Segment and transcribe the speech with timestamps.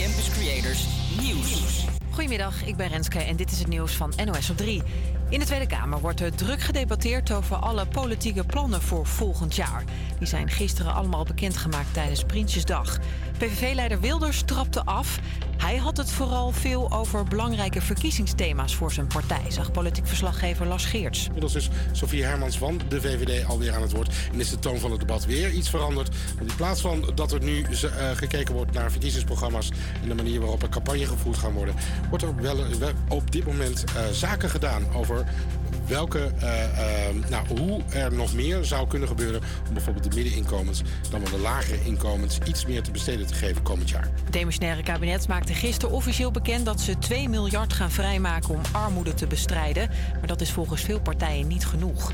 [0.00, 0.86] Campus Creators
[1.20, 1.84] Nieuws.
[2.10, 4.82] Goedemiddag, ik ben Renske en dit is het nieuws van NOS op 3.
[5.28, 9.84] In de Tweede Kamer wordt er druk gedebatteerd over alle politieke plannen voor volgend jaar.
[10.18, 12.98] Die zijn gisteren allemaal bekendgemaakt tijdens Prinsjesdag.
[13.40, 15.18] PVV-leider Wilders trapte af.
[15.56, 20.84] Hij had het vooral veel over belangrijke verkiezingsthema's voor zijn partij, zag politiek verslaggever Lars
[20.84, 21.24] Geerts.
[21.24, 24.14] Inmiddels is Sofie Hermans van de VVD alweer aan het woord.
[24.32, 26.16] En is de toon van het debat weer iets veranderd.
[26.38, 29.70] Want in plaats van dat er nu uh, gekeken wordt naar verkiezingsprogramma's
[30.02, 31.74] en de manier waarop er campagne gevoerd gaan worden,
[32.08, 32.64] wordt er wel,
[33.08, 35.24] op dit moment uh, zaken gedaan over
[35.90, 40.82] welke, uh, uh, nou, hoe er nog meer zou kunnen gebeuren om bijvoorbeeld de middeninkomens
[41.10, 44.08] dan wel de lagere inkomens iets meer te besteden te geven komend jaar.
[44.24, 49.14] Het demissionaire kabinet maakte gisteren officieel bekend dat ze 2 miljard gaan vrijmaken om armoede
[49.14, 49.90] te bestrijden.
[50.12, 52.12] Maar dat is volgens veel partijen niet genoeg.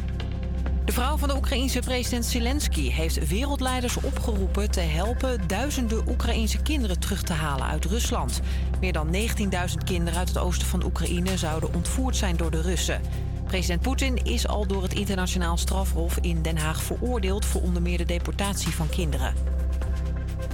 [0.84, 7.00] De vrouw van de Oekraïense president Zelensky heeft wereldleiders opgeroepen te helpen duizenden Oekraïense kinderen
[7.00, 8.40] terug te halen uit Rusland.
[8.80, 9.20] Meer dan 19.000
[9.84, 13.00] kinderen uit het oosten van Oekraïne zouden ontvoerd zijn door de Russen.
[13.46, 17.98] President Poetin is al door het internationaal strafhof in Den Haag veroordeeld voor onder meer
[17.98, 19.34] de deportatie van kinderen.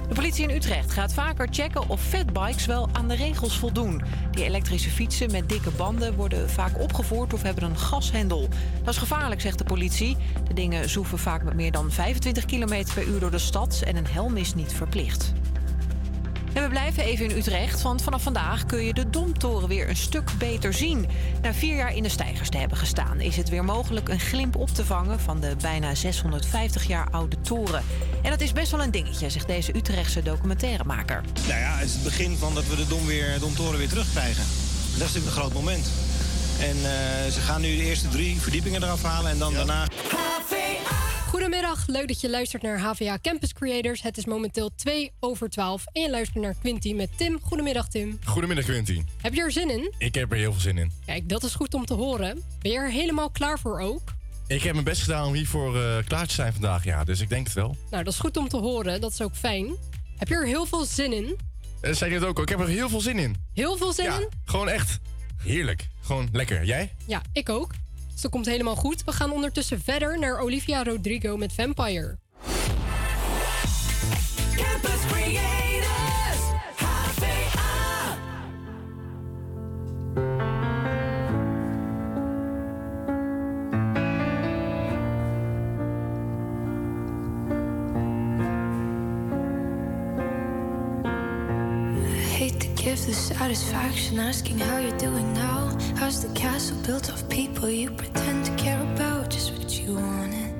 [0.07, 4.01] De politie in Utrecht gaat vaker checken of fatbikes wel aan de regels voldoen.
[4.31, 8.47] Die elektrische fietsen met dikke banden worden vaak opgevoerd of hebben een gashendel.
[8.83, 10.17] Dat is gevaarlijk, zegt de politie.
[10.47, 13.95] De dingen zoeven vaak met meer dan 25 km per uur door de stad en
[13.95, 15.33] een helm is niet verplicht.
[16.53, 19.95] En we blijven even in Utrecht, want vanaf vandaag kun je de Domtoren weer een
[19.95, 21.07] stuk beter zien.
[21.41, 24.55] Na vier jaar in de stijgers te hebben gestaan, is het weer mogelijk een glimp
[24.55, 27.83] op te vangen van de bijna 650 jaar oude toren.
[28.21, 31.23] En dat is best wel een dingetje, zegt deze Utrechtse documentairemaker.
[31.47, 34.43] Nou ja, het is het begin van dat we de Dom weer, Domtoren weer terugkrijgen.
[34.43, 35.91] Dat is natuurlijk een groot moment.
[36.59, 39.57] En uh, ze gaan nu de eerste drie verdiepingen eraf halen en dan ja.
[39.57, 39.87] daarna.
[41.33, 44.01] Goedemiddag, leuk dat je luistert naar HVA Campus Creators.
[44.01, 47.39] Het is momenteel 2 over 12 en je luistert naar Quinty met Tim.
[47.41, 48.19] Goedemiddag Tim.
[48.23, 49.03] Goedemiddag Quinty.
[49.21, 49.93] Heb je er zin in?
[49.97, 50.91] Ik heb er heel veel zin in.
[51.05, 52.43] Kijk, dat is goed om te horen.
[52.61, 54.13] Ben je er helemaal klaar voor ook?
[54.47, 57.03] Ik heb mijn best gedaan om hiervoor uh, klaar te zijn vandaag, ja.
[57.03, 57.77] Dus ik denk het wel.
[57.91, 59.01] Nou, dat is goed om te horen.
[59.01, 59.75] Dat is ook fijn.
[60.17, 61.37] Heb je er heel veel zin in?
[61.81, 62.43] Uh, zei je het ook al.
[62.43, 63.35] Ik heb er heel veel zin in.
[63.53, 64.29] Heel veel zin ja, in?
[64.45, 64.99] Gewoon echt
[65.37, 65.87] heerlijk.
[66.01, 66.65] Gewoon lekker.
[66.65, 66.93] Jij?
[67.05, 67.71] Ja, ik ook.
[68.21, 69.03] Dat komt helemaal goed.
[69.03, 72.17] We gaan ondertussen verder naar Olivia Rodrigo met Vampire.
[93.43, 95.77] Satisfaction asking how you're doing now.
[95.97, 99.29] How's the castle built of people you pretend to care about?
[99.29, 100.53] Just what you wanted.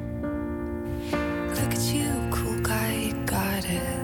[1.57, 3.99] Look at you, cool guy, got it.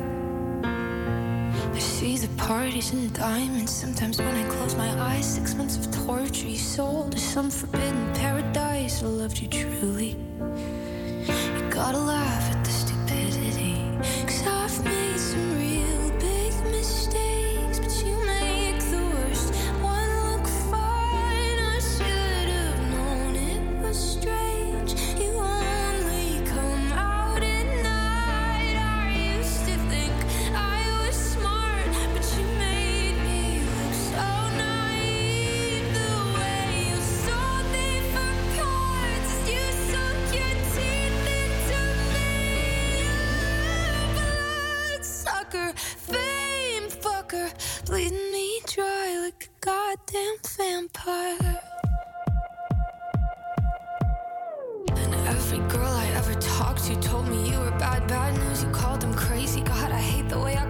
[1.75, 3.73] I see the parties and diamonds.
[3.73, 8.13] Sometimes when I close my eyes, six months of torture you sold to some forbidden
[8.13, 9.03] paradise.
[9.03, 10.15] I loved you truly.
[11.57, 12.63] You gotta laugh at
[45.51, 47.51] Fame fucker,
[47.87, 51.61] bleeding me dry like a goddamn vampire.
[54.89, 58.63] And every girl I ever talked to told me you were bad, bad news.
[58.63, 59.61] You called them crazy.
[59.61, 60.68] God, I hate the way I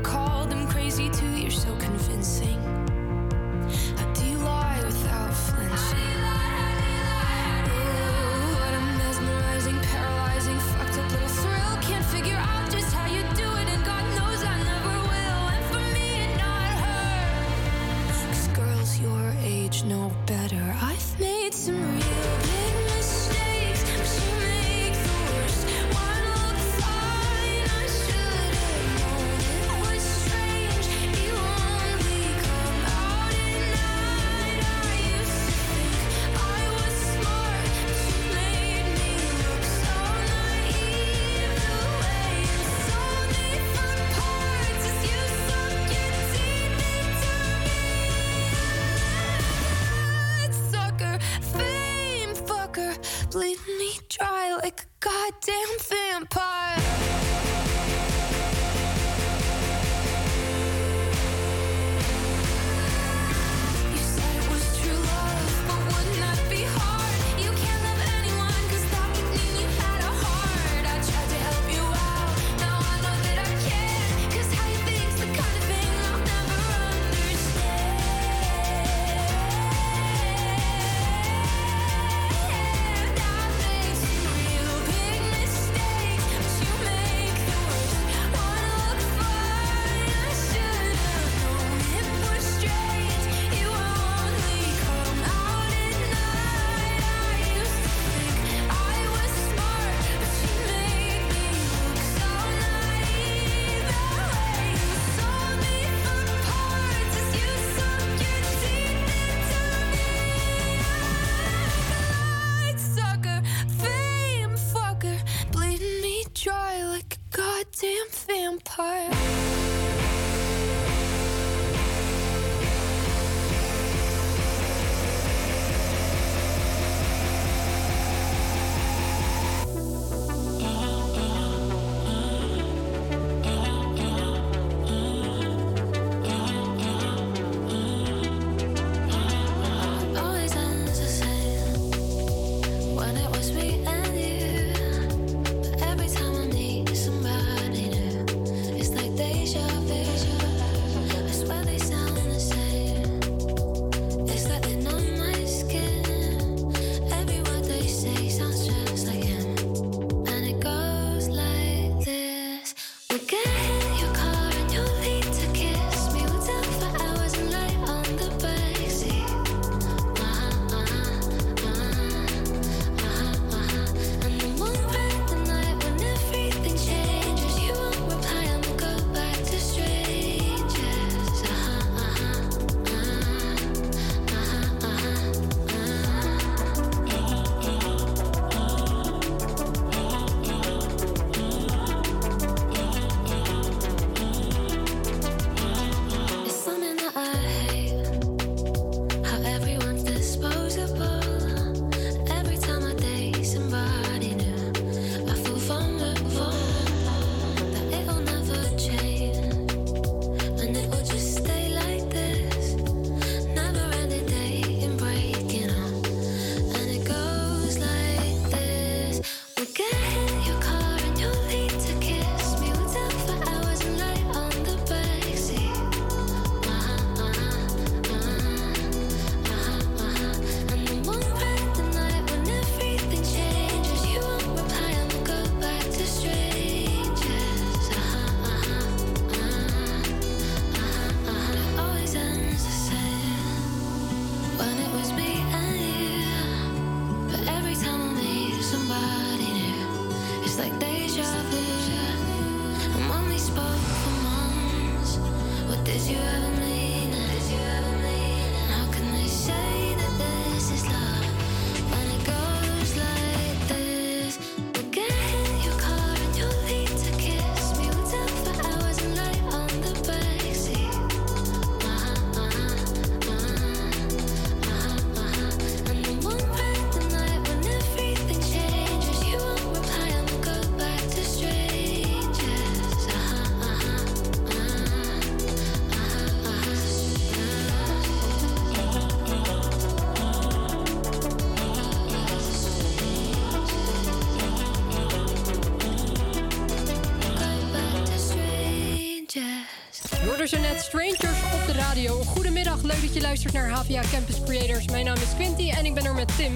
[303.00, 304.86] leuk dat je luistert naar HVA Campus Creators.
[304.86, 306.54] Mijn naam is Quinty en ik ben er met Tim.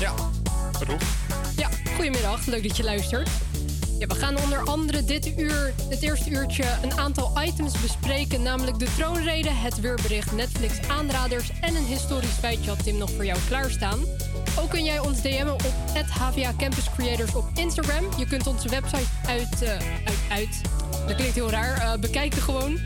[0.00, 0.14] Ja,
[0.78, 0.96] bedoel.
[1.56, 3.28] Ja, goedemiddag, leuk dat je luistert.
[3.98, 8.42] Ja, we gaan onder andere dit uur, het eerste uurtje, een aantal items bespreken.
[8.42, 13.24] Namelijk de troonrede, het weerbericht, Netflix aanraders en een historisch feitje had Tim nog voor
[13.24, 13.98] jou klaarstaan.
[14.58, 18.04] Ook kun jij ons DM'en op het HVA Campus Creators op Instagram.
[18.18, 19.70] Je kunt onze website uit, eh,
[20.04, 20.60] uit, uit
[21.06, 22.78] dat klinkt heel raar, eh, bekijken gewoon.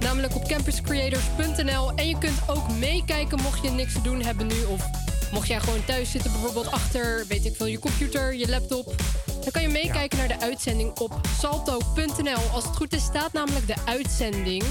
[0.00, 1.92] Namelijk op campuscreators.nl.
[1.94, 4.64] En je kunt ook meekijken mocht je niks te doen hebben nu.
[4.64, 4.84] Of
[5.32, 8.94] mocht jij gewoon thuis zitten, bijvoorbeeld achter, weet ik veel, je computer, je laptop.
[9.40, 12.50] Dan kan je meekijken naar de uitzending op salto.nl.
[12.52, 14.64] Als het goed is, staat namelijk de uitzending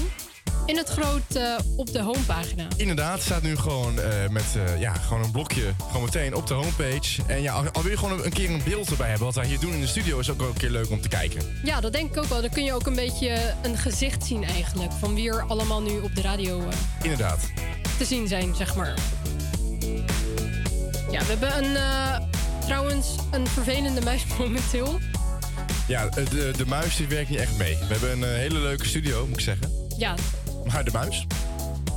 [0.66, 2.66] in het groot eh, op de homepagina.
[2.76, 6.54] Inderdaad, staat nu gewoon eh, met eh, ja, gewoon een blokje gewoon meteen op de
[6.54, 7.22] homepage.
[7.26, 9.46] En ja, al, al wil je gewoon een, keer een beeld erbij hebben, wat wij
[9.46, 11.60] hier doen in de studio, is ook wel een keer leuk om te kijken.
[11.64, 12.40] Ja, dat denk ik ook wel.
[12.40, 14.92] Dan kun je ook een beetje een gezicht zien eigenlijk.
[14.92, 16.62] Van wie er allemaal nu op de radio
[17.02, 17.40] Inderdaad.
[17.98, 18.94] te zien zijn, zeg maar.
[21.10, 21.76] Ja, we hebben een,
[22.60, 24.98] trouwens een vervelende muis momenteel.
[25.88, 27.76] Ja, de, de muis die werkt niet echt mee.
[27.76, 29.84] We hebben een hele leuke studio, moet ik zeggen.
[29.96, 30.14] Ja,
[30.84, 31.26] De muis?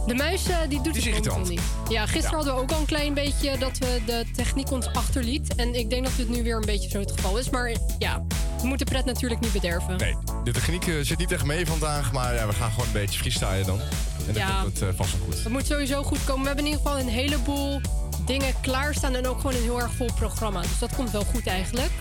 [0.07, 1.50] de muis eh, die doet Die het irritant.
[1.50, 1.62] niet.
[1.89, 2.36] Ja, gisteren Ja.
[2.36, 5.55] hadden we ook al een klein beetje dat we de techniek ons achterliet.
[5.55, 7.50] En ik denk dat dit nu weer een beetje zo het geval is.
[7.50, 8.21] Maar ja,
[8.62, 9.98] we moeten pret natuurlijk niet bederven.
[9.98, 12.91] Nee, de techniek eh, zit niet echt mee vandaag, maar ja, we gaan gewoon een
[12.93, 13.79] beetje freestylen dan.
[14.27, 14.62] En dan Ja.
[14.62, 15.43] komt het eh, vast wel goed.
[15.43, 16.41] Het moet sowieso goed komen.
[16.41, 17.81] We hebben in ieder geval een heleboel
[18.25, 19.15] dingen klaarstaan.
[19.15, 20.62] En ook gewoon een heel erg vol programma.
[20.62, 21.91] Dus dat komt wel goed eigenlijk.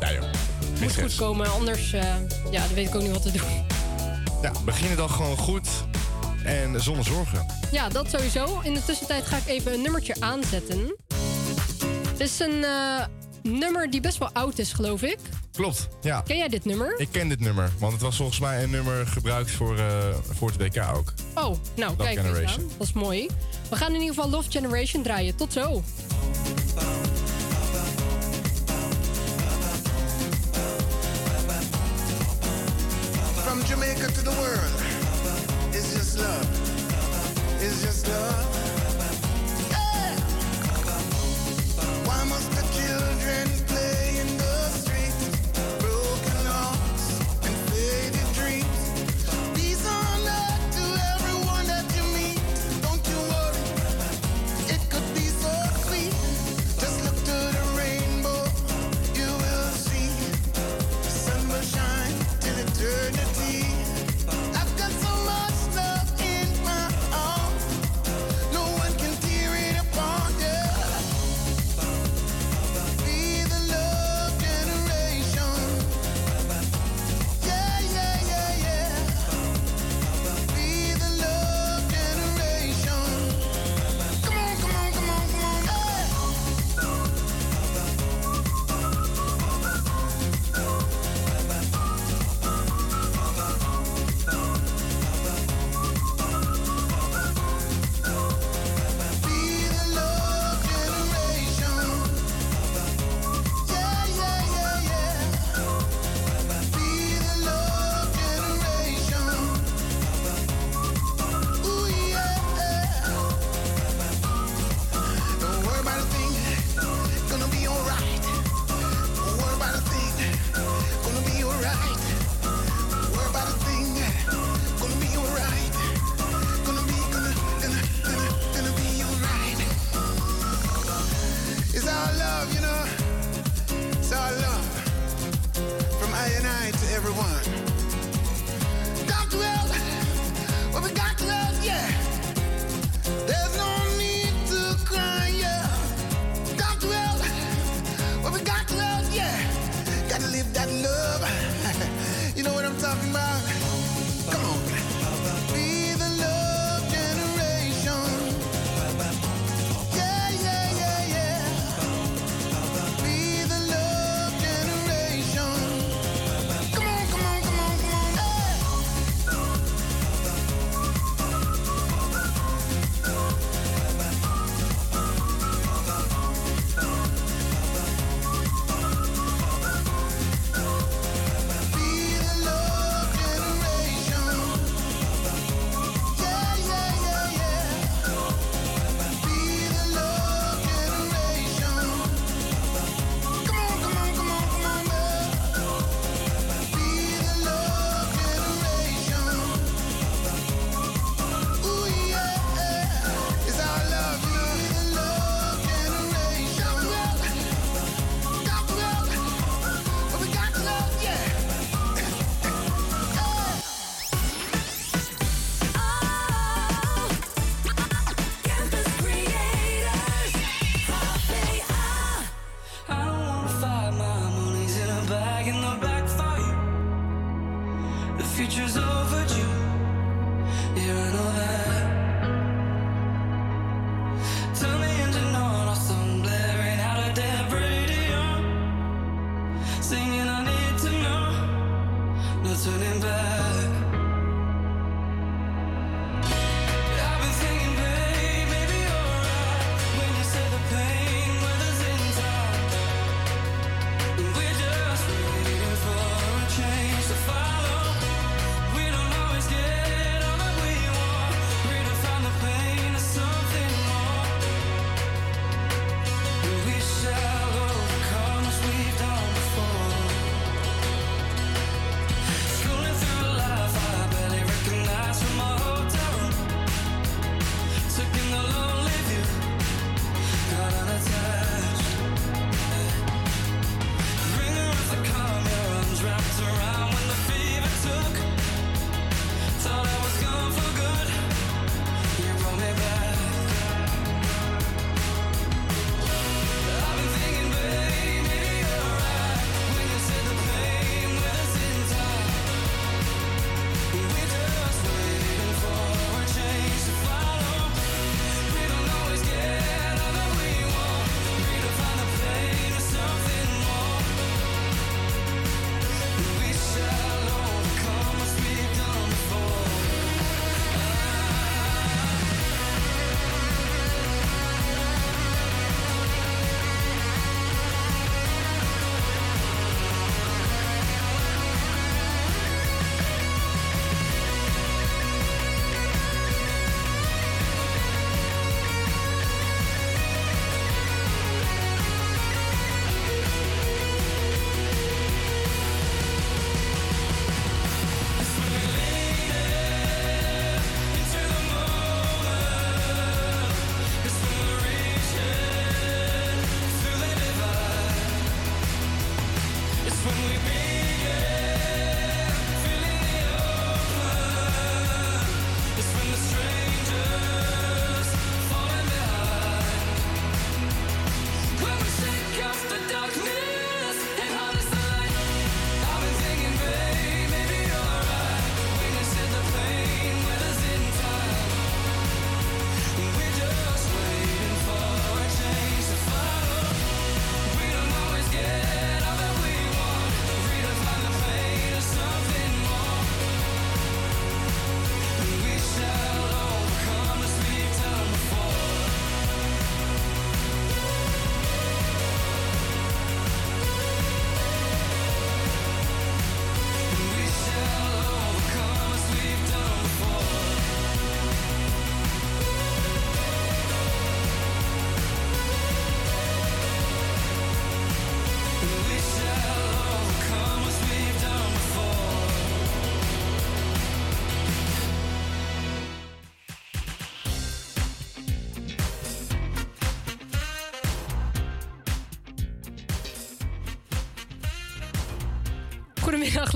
[0.00, 2.18] Ja joh, geen Moet goed komen, anders ja,
[2.50, 3.64] dan weet ik ook niet wat te doen.
[4.42, 5.68] Ja, beginnen dan gewoon goed
[6.44, 7.46] en zonder zorgen.
[7.70, 8.60] Ja, dat sowieso.
[8.62, 10.96] In de tussentijd ga ik even een nummertje aanzetten.
[12.08, 13.04] Het is een eh,
[13.42, 15.18] nummer die best wel oud is, geloof ik.
[15.52, 16.20] Klopt, ja.
[16.20, 16.94] Ken jij dit nummer?
[17.00, 20.50] Ik ken dit nummer, want het was volgens mij een nummer gebruikt voor, eh, voor
[20.50, 21.12] het WK ook.
[21.34, 22.60] Oh, nou, Love kijk eens Generation.
[22.62, 22.70] aan.
[22.78, 23.28] Dat is mooi.
[23.70, 25.36] We gaan in ieder geval Love Generation draaien.
[25.36, 25.82] Tot zo.
[33.44, 34.93] From Jamaica to the world,
[36.14, 37.62] just love.
[37.62, 38.63] It's just love.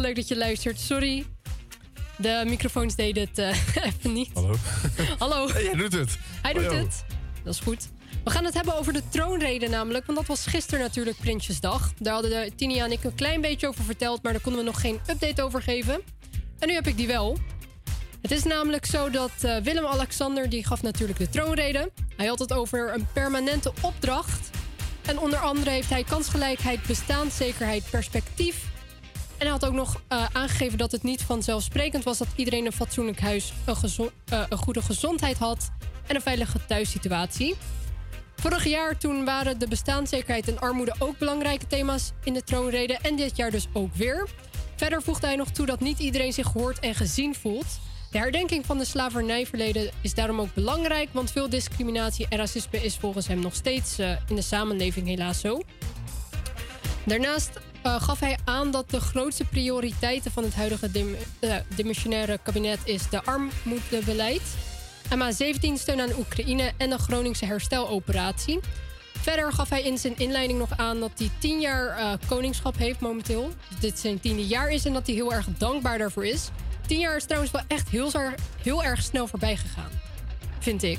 [0.08, 0.80] Leuk dat je luistert.
[0.80, 1.24] Sorry,
[2.16, 4.30] de microfoons deden het eh, even niet.
[4.34, 4.54] Hallo.
[5.18, 5.48] Hallo.
[5.62, 6.18] Jij doet het.
[6.42, 7.04] Hij doet Oh, het.
[7.44, 7.88] Dat is goed.
[8.24, 10.06] We gaan het hebben over de troonrede namelijk.
[10.06, 11.92] Want dat was gisteren natuurlijk Prinsjesdag.
[11.98, 14.22] Daar hadden de Tinia en ik een klein beetje over verteld.
[14.22, 16.00] Maar daar konden we nog geen update over geven.
[16.58, 17.38] En nu heb ik die wel.
[18.22, 20.48] Het is namelijk zo dat eh, Willem-Alexander...
[20.48, 21.90] die gaf natuurlijk de troonrede.
[22.16, 24.50] Hij had het over een permanente opdracht.
[25.06, 28.64] En onder andere heeft hij kansgelijkheid, bestaanszekerheid, perspectief...
[29.38, 32.72] En hij had ook nog eh, aangegeven dat het niet vanzelfsprekend was dat iedereen een
[32.72, 35.70] fatsoenlijk huis, een, eh, een goede gezondheid had
[36.06, 37.56] en een veilige thuissituatie.
[38.36, 43.16] Vorig jaar toen waren de bestaanszekerheid en armoede ook belangrijke thema's in de troonrede en
[43.16, 44.28] dit jaar dus ook weer.
[44.76, 47.66] Verder voegde hij nog toe dat niet iedereen zich gehoord en gezien voelt.
[48.10, 52.96] De herdenking van de slavernijverleden is daarom ook belangrijk, want veel discriminatie en racisme is
[52.96, 55.60] volgens hem nog steeds eh, in de samenleving helaas zo.
[57.04, 57.50] Daarnaast
[57.82, 63.08] eh, gaf hij aan dat de grootste prioriteiten van het huidige dim- eh, kabinet is
[63.10, 64.42] de armoedebeleid,
[65.14, 68.60] MA17 steun aan Oekraïne en de Groningse hersteloperatie.
[69.20, 73.00] Verder gaf hij in zijn inleiding nog aan dat hij tien jaar eh, koningschap heeft
[73.00, 73.52] momenteel.
[73.70, 76.48] Dat dit zijn tiende jaar is en dat hij heel erg dankbaar daarvoor is.
[76.86, 78.10] Tien jaar is trouwens wel echt heel,
[78.62, 79.90] heel erg snel voorbij gegaan.
[80.58, 80.98] Vind ik.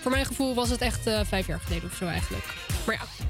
[0.00, 2.44] Voor mijn gevoel was het echt vijf jaar geleden of zo eigenlijk.
[2.86, 3.24] Maar ja.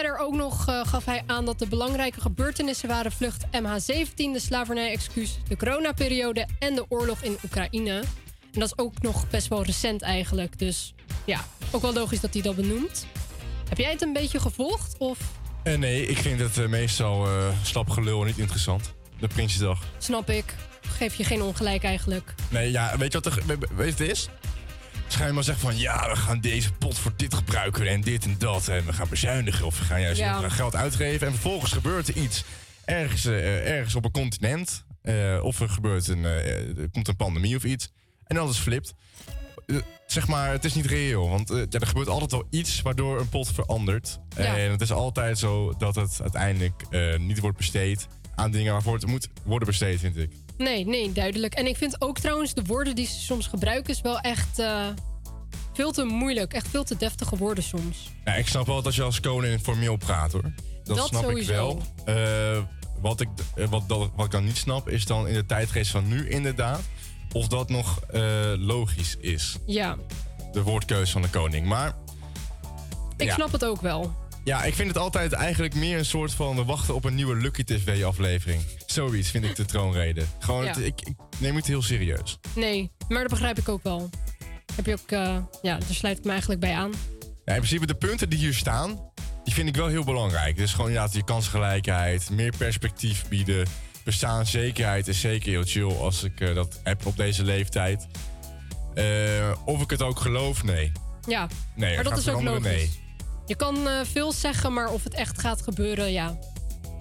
[0.00, 4.40] Verder ook nog eh, gaf hij aan dat de belangrijke gebeurtenissen waren vlucht MH17, de
[4.40, 7.98] slavernij-excuus, de coronaperiode en de oorlog in Oekraïne.
[8.52, 10.58] En dat is ook nog best wel recent eigenlijk.
[10.58, 13.06] Dus ja, ook wel logisch dat hij dat benoemt.
[13.68, 14.94] Heb jij het een beetje gevolgd?
[14.98, 15.18] Of
[15.62, 17.28] Eh, nee, ik vind het eh, meestal
[17.62, 18.94] slap gelul en niet interessant.
[19.20, 19.82] De Prinsjesdag.
[19.98, 20.54] snap ik?
[20.98, 22.34] Geef je geen ongelijk eigenlijk.
[22.48, 24.28] Nee, ja, weet je wat er, we- we- weet je wat het is?
[25.14, 28.24] Ze gaan maar zeggen van ja, we gaan deze pot voor dit gebruiken en dit
[28.24, 28.68] en dat.
[28.68, 30.48] En we gaan bezuinigen of we gaan juist Ja.
[30.48, 31.26] geld uitgeven.
[31.26, 32.44] En vervolgens gebeurt er iets
[32.84, 34.84] ergens, eh, ergens op een continent.
[35.02, 37.92] eh, of er gebeurt een, eh, er komt een pandemie of iets.
[38.26, 38.94] En alles flipt.
[40.06, 41.28] Zeg maar, het is niet reëel.
[41.28, 44.18] Want ja, er gebeurt altijd wel iets waardoor een pot verandert.
[44.36, 44.56] Ja.
[44.56, 46.82] En het is altijd zo dat het uiteindelijk
[47.18, 50.32] niet wordt besteed aan dingen waarvoor het moet worden besteed, vind ik.
[50.56, 51.54] Nee, nee, duidelijk.
[51.54, 53.92] En ik vind ook trouwens de woorden die ze soms gebruiken...
[53.94, 54.86] is wel echt eh,
[55.72, 56.52] veel te moeilijk.
[56.52, 58.10] Echt veel te deftige woorden soms.
[58.24, 60.52] Ja, ik snap wel dat je als koning formeel praat hoor.
[60.84, 61.52] Dat, Dat snap sowieso.
[61.70, 62.14] ik wel.
[62.16, 62.62] Eh,
[63.00, 65.90] wat, ik, eh, wat, dat- wat ik dan niet snap is dan in de tijdgeest
[65.90, 66.80] van nu inderdaad.
[67.32, 68.00] Of dat nog
[68.58, 69.56] logisch is.
[69.66, 69.96] Ja,
[70.52, 71.66] De woordkeus van de koning.
[71.66, 71.94] Maar
[73.16, 73.34] ik Ja.
[73.34, 74.14] snap het ook wel.
[74.44, 77.36] ja, ik vind het altijd eigenlijk meer een soort van we wachten op een nieuwe
[77.36, 78.62] Lucky TV aflevering.
[78.94, 80.24] Zoiets vind ik de troonrede.
[80.38, 80.68] Gewoon, Ja.
[80.68, 82.38] het- ik, ik neem het heel serieus.
[82.54, 84.10] Nee, maar dat begrijp ik ook wel.
[84.74, 85.10] Heb je ook...
[85.10, 86.90] eh, ja, daar sluit ik me eigenlijk bij aan.
[87.44, 89.10] Ja, in principe de punten die hier staan,
[89.44, 90.56] die vind ik wel heel belangrijk.
[90.56, 93.66] Dus gewoon inderdaad die kansgelijkheid, meer perspectief bieden.
[94.04, 98.06] Bestaanszekerheid is zeker heel chill als ik eh, dat heb op deze leeftijd.
[98.94, 99.04] Eh,
[99.64, 100.92] of ik het ook geloof, nee.
[101.28, 102.62] Ja, Nee, maar dat is ook logisch.
[102.62, 102.90] nee.
[103.46, 106.38] Je kan veel zeggen, maar of het echt gaat gebeuren, ja.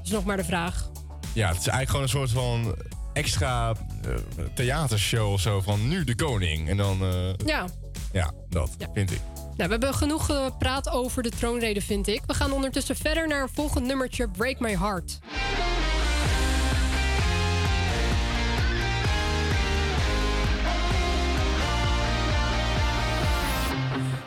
[0.04, 0.92] is nog maar de vraag.
[1.34, 2.76] Ja, het is eigenlijk gewoon een soort van
[3.14, 4.10] extra eh,
[4.56, 6.70] theatershow of zo van nu de koning.
[6.70, 7.66] En dan, eh, Ja,
[8.12, 8.88] ja, dat Ja.
[8.94, 9.20] vind ik.
[9.36, 12.22] nou, we hebben genoeg gepraat over de troonrede, vind ik.
[12.28, 15.20] We gaan ondertussen verder naar een volgend nummertje, Break My Heart.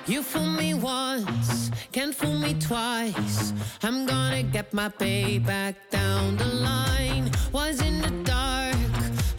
[0.06, 3.52] You fool me once, can't fool me twice.
[3.82, 7.24] I'm gonna get my payback down the line.
[7.52, 8.76] Was in the dark,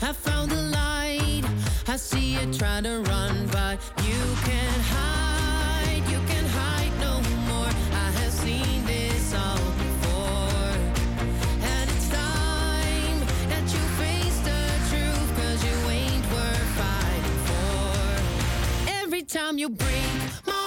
[0.01, 1.45] I found the light.
[1.87, 3.75] I see you try to run, but
[4.07, 6.03] you can't hide.
[6.13, 7.13] You can't hide no
[7.49, 7.71] more.
[8.05, 10.73] I have seen this all before.
[11.73, 13.19] And it's time
[13.51, 15.29] that you face the truth,
[15.67, 18.99] you ain't worth fighting for.
[19.01, 20.11] Every time you break
[20.45, 20.66] my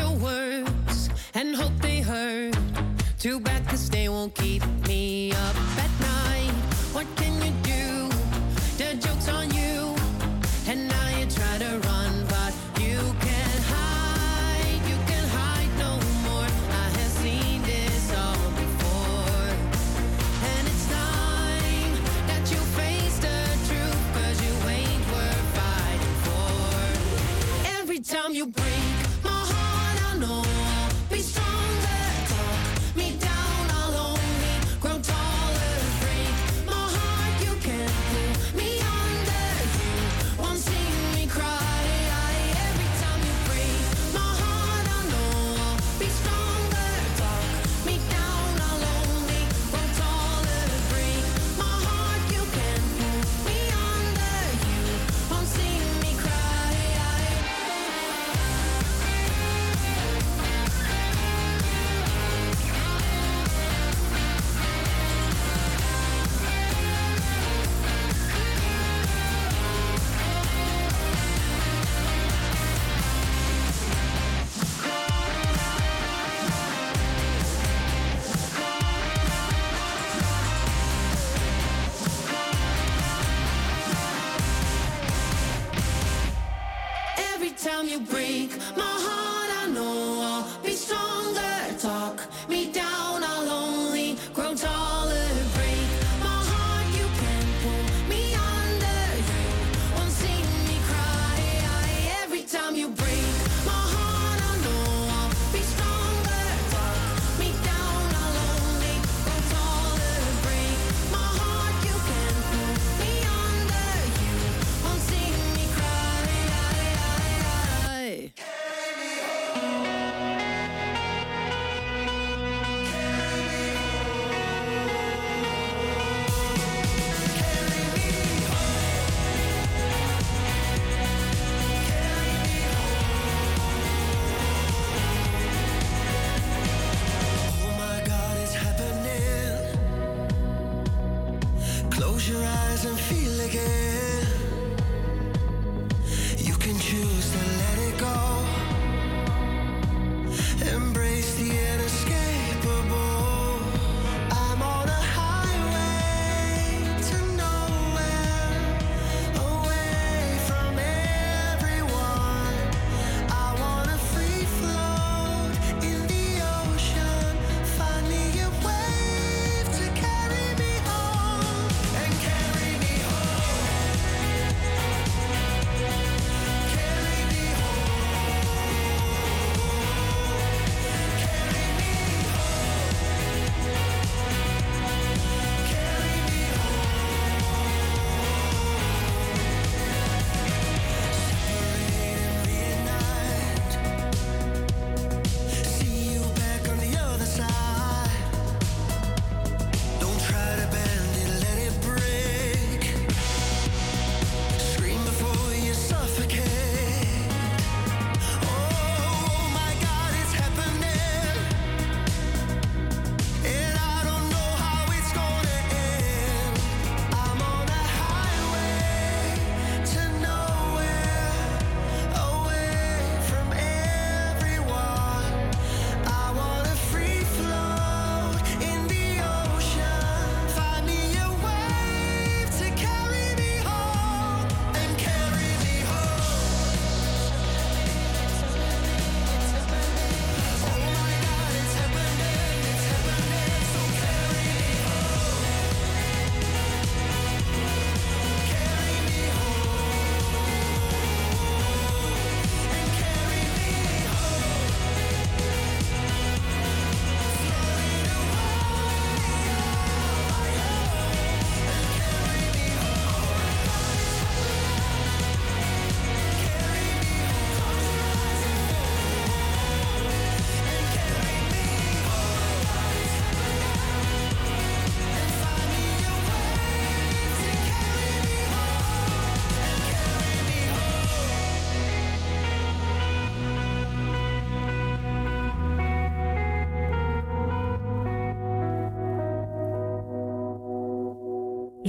[4.35, 4.80] keep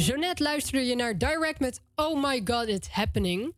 [0.04, 3.54] Jeannette luisterde je naar Direct met Oh My God, It's Happening.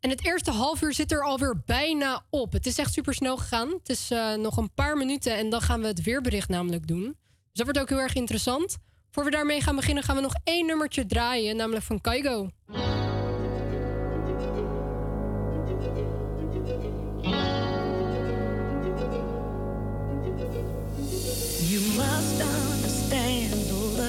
[0.00, 2.52] En het eerste half uur zit er alweer bijna op.
[2.52, 3.68] Het is echt super snel gegaan.
[3.68, 7.02] Het is eh, nog een paar minuten en dan gaan we het weerbericht namelijk doen.
[7.02, 7.14] Dus
[7.52, 8.76] dat wordt ook heel erg interessant.
[9.10, 12.48] Voor we daarmee gaan beginnen, gaan we nog één nummertje draaien, namelijk van Kaigo.
[21.68, 22.59] You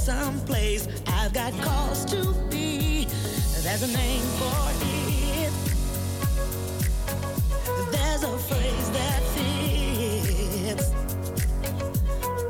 [0.00, 0.88] someplace.
[1.06, 3.06] I've got cause to be.
[3.62, 5.52] There's a name for it.
[7.92, 10.90] There's a phrase that fits.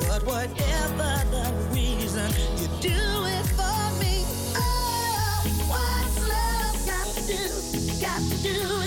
[0.06, 3.00] But whatever the reason, you do
[3.36, 4.24] it for me.
[4.56, 7.44] Oh, what's love got to do?
[8.00, 8.79] Got to do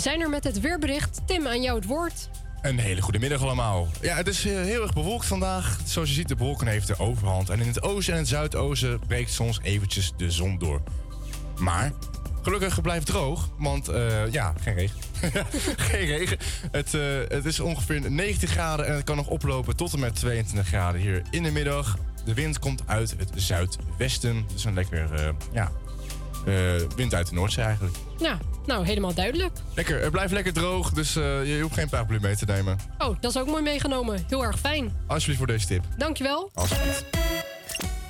[0.00, 1.20] zijn er met het weerbericht.
[1.26, 2.28] Tim, aan jou het woord.
[2.62, 3.88] Een hele goede middag allemaal.
[4.00, 5.78] Ja, het is eh, heel erg bewolkt vandaag.
[5.84, 7.50] Zoals je ziet, de bewolking heeft de overhand.
[7.50, 10.82] En in het oosten en het zuidoosten breekt soms eventjes de zon door.
[11.58, 11.92] Maar
[12.42, 15.00] gelukkig blijft het droog, want eh, ja, geen regen.
[15.90, 16.38] geen regen.
[16.70, 20.14] Het, eh, het is ongeveer 19 graden en het kan nog oplopen tot en met
[20.14, 21.98] 22 graden hier in de middag.
[22.24, 24.44] De wind komt uit het zuidwesten.
[24.52, 25.72] Dus een lekker, ja,
[26.96, 27.96] wind uit de Noordzee eigenlijk.
[28.18, 29.52] Ja, nou, helemaal duidelijk.
[29.74, 31.22] Lekker, het blijft lekker droog, dus eh,
[31.56, 32.78] je hoeft geen paraplu mee te nemen.
[32.98, 34.24] Oh, dat is ook mooi meegenomen.
[34.28, 34.92] Heel erg fijn.
[35.06, 35.84] Alsjeblieft voor deze tip.
[35.96, 36.50] Dankjewel.
[36.54, 37.04] Alsjeblieft.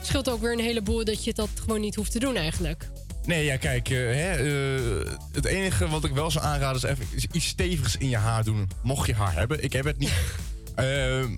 [0.03, 2.89] Scheelt ook weer een heleboel dat je dat gewoon niet hoeft te doen eigenlijk.
[3.25, 7.07] Nee, ja, kijk, eh, hè, eh, het enige wat ik wel zou aanraden is even
[7.33, 8.71] iets stevigs in je haar doen.
[8.83, 9.63] Mocht je haar hebben.
[9.65, 10.13] Ik heb het niet.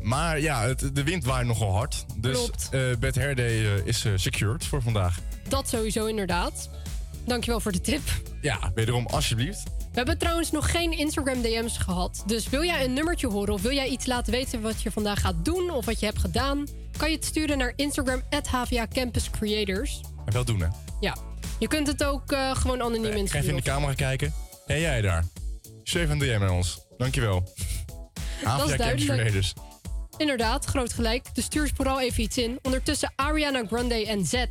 [0.02, 2.04] Maar ja, het, de wind waait nogal hard.
[2.16, 2.70] Dus Klopt.
[3.00, 5.18] Bed Hair Day is secured voor vandaag.
[5.48, 6.68] Dat sowieso inderdaad.
[7.26, 8.00] Dankjewel voor de tip.
[8.40, 9.62] Ja, wederom alsjeblieft.
[9.78, 12.22] We hebben trouwens nog geen Instagram DM's gehad.
[12.26, 15.20] Dus wil jij een nummertje horen of wil jij iets laten weten wat je vandaag
[15.20, 19.30] gaat doen of wat je hebt gedaan, kan je het sturen naar Instagram HVA Campus
[19.30, 20.00] Creators.
[20.26, 20.66] En wel doen, hè.
[21.00, 21.16] Ja,
[21.58, 23.62] je kunt het ook eh, gewoon anoniem Ik ga even in de insturen.
[23.62, 24.34] camera kijken.
[24.66, 25.24] Hé, jij daar.
[25.82, 26.80] Stuur even een DM naar ons.
[26.98, 27.42] Dankjewel.
[28.44, 29.06] Avia duidelijk.
[29.06, 29.52] Campionators.
[30.16, 31.34] Inderdaad, groot gelijk.
[31.34, 32.58] Dus stuur vooral even iets in.
[32.62, 34.44] Ondertussen Ariana Grande en Z.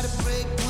[0.00, 0.67] try to break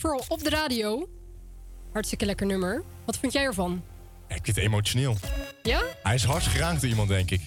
[0.00, 1.08] Control op de radio.
[1.92, 2.82] Hartstikke lekker nummer.
[3.04, 3.82] Wat vond jij ervan?
[4.28, 5.16] Ik vind het emotioneel.
[5.62, 5.82] Ja?
[6.02, 7.40] Hij is hard geraakt door iemand, denk ik.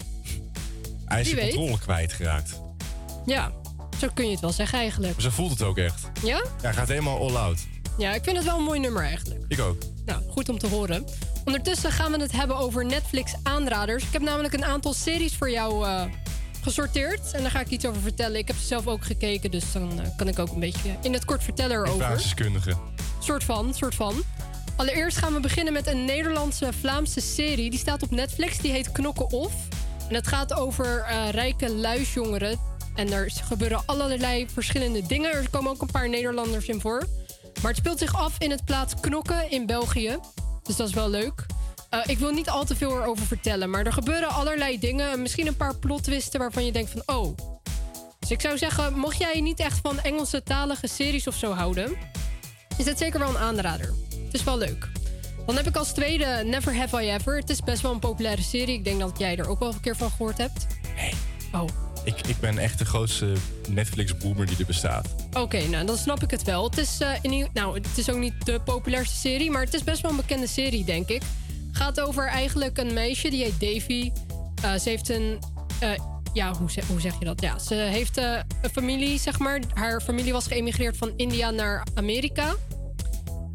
[1.05, 1.53] Hij is Wie de weet.
[1.53, 2.61] controle kwijtgeraakt.
[3.25, 3.51] Ja,
[3.99, 5.13] zo kun je het wel zeggen eigenlijk.
[5.13, 6.09] Maar ze voelt het ook echt.
[6.23, 6.35] Ja?
[6.37, 7.59] Ja, hij gaat helemaal all out.
[7.97, 9.45] Ja, ik vind het wel een mooi nummer eigenlijk.
[9.47, 9.77] Ik ook.
[10.05, 11.05] Nou, goed om te horen.
[11.45, 14.03] Ondertussen gaan we het hebben over Netflix aanraders.
[14.03, 16.03] Ik heb namelijk een aantal series voor jou eh,
[16.63, 17.31] gesorteerd.
[17.31, 18.39] En daar ga ik iets over vertellen.
[18.39, 21.13] Ik heb ze zelf ook gekeken, dus dan eh, kan ik ook een beetje in
[21.13, 21.97] het kort vertellen erover.
[21.97, 22.73] basiskundige.
[23.19, 24.23] Soort van, soort van.
[24.75, 27.69] Allereerst gaan we beginnen met een Nederlandse Vlaamse serie.
[27.69, 29.53] Die staat op Netflix, die heet Knokken Off.
[30.09, 32.59] En het gaat over eh, rijke luisjongeren.
[32.95, 35.31] En er gebeuren allerlei verschillende dingen.
[35.31, 37.07] Er komen ook een paar Nederlanders in voor.
[37.61, 40.17] Maar het speelt zich af in het plaats Knokken in België.
[40.63, 41.45] Dus dat is wel leuk.
[41.93, 43.69] Eh, ik wil niet al te veel erover vertellen.
[43.69, 45.21] Maar er gebeuren allerlei dingen.
[45.21, 47.15] Misschien een paar plotwisten waarvan je denkt van...
[47.15, 47.37] Oh.
[48.19, 51.95] Dus ik zou zeggen, mocht jij niet echt van Engelse talige series of zo houden
[52.77, 53.93] is dit zeker wel een aanrader.
[54.25, 54.89] Het is wel leuk.
[55.45, 57.35] Dan heb ik als tweede Never Have I Ever.
[57.35, 58.75] Het is best wel een populaire serie.
[58.77, 60.67] Ik denk dat jij er ook wel een keer van gehoord hebt.
[60.95, 61.13] Nee.
[61.53, 61.67] Oh,
[62.03, 63.33] Ik, ik ben echt de grootste
[63.69, 65.07] Netflix-boomer die er bestaat.
[65.33, 65.61] oké.
[65.67, 66.63] nou, dan snap ik het wel.
[66.63, 69.83] Het is, in, ieder- nou, het is ook niet de populairste serie, maar het is
[69.83, 71.21] best wel een bekende serie, denk ik.
[71.73, 74.11] Gaat over eigenlijk een meisje, die heet Davy.
[74.61, 75.39] Eh, ze heeft een...
[75.79, 75.89] eh,
[76.33, 77.41] ja, hoe zeg, hoe zeg je dat?
[77.41, 79.59] Ja, ze heeft eh, een familie, zeg maar.
[79.73, 82.55] Haar familie was geëmigreerd van India naar Amerika.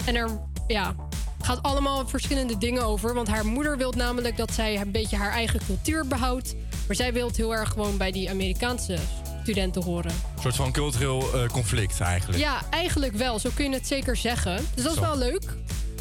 [0.05, 0.95] En er ja,
[1.41, 3.15] gaat allemaal verschillende dingen over.
[3.15, 6.55] Want haar moeder wil namelijk dat zij een beetje haar eigen cultuur behoudt.
[6.87, 8.97] Maar zij wil heel erg gewoon bij die Amerikaanse
[9.43, 10.11] studenten horen.
[10.11, 12.39] Een soort van cultureel conflict eigenlijk.
[12.39, 13.39] Ja, eigenlijk wel.
[13.39, 14.57] Zo kun je het zeker zeggen.
[14.75, 15.05] Dus dat is Zo.
[15.05, 15.43] wel leuk.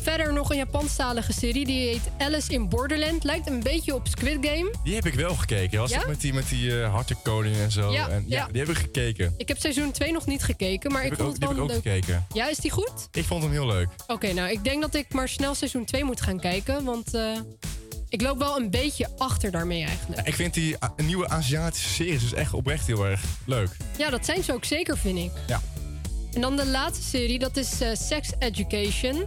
[0.07, 1.65] Verder nog een Japanstalige serie.
[1.65, 3.23] Die heet Alice in Borderland.
[3.23, 4.71] Lijkt een beetje op Squid Game.
[4.83, 5.79] Die heb ik wel gekeken.
[5.79, 6.03] Was Ja?
[6.07, 7.91] met die, met die eh hartenkoning en zo?
[7.91, 8.47] Ja, en, ja.
[8.51, 9.33] die heb ik gekeken.
[9.37, 11.63] Ik heb seizoen 2 nog niet gekeken, maar heb ik vond het wel heb ik
[11.63, 11.81] ook leuk.
[11.81, 12.25] gekeken.
[12.33, 13.07] Ja, is die goed?
[13.11, 13.87] Ik vond hem heel leuk.
[14.07, 16.83] Oké, nou, ik denk dat ik maar snel seizoen 2 moet gaan kijken.
[16.83, 17.31] Want eh,
[18.09, 20.19] ik loop wel een beetje achter daarmee eigenlijk.
[20.21, 23.69] Ja, ik vind die a- nieuwe Aziatische series dus echt oprecht heel erg leuk.
[23.97, 25.31] Ja, dat zijn ze ook zeker, vind ik.
[25.47, 25.61] Ja.
[26.33, 29.25] En dan de laatste serie, dat is eh, Sex Education.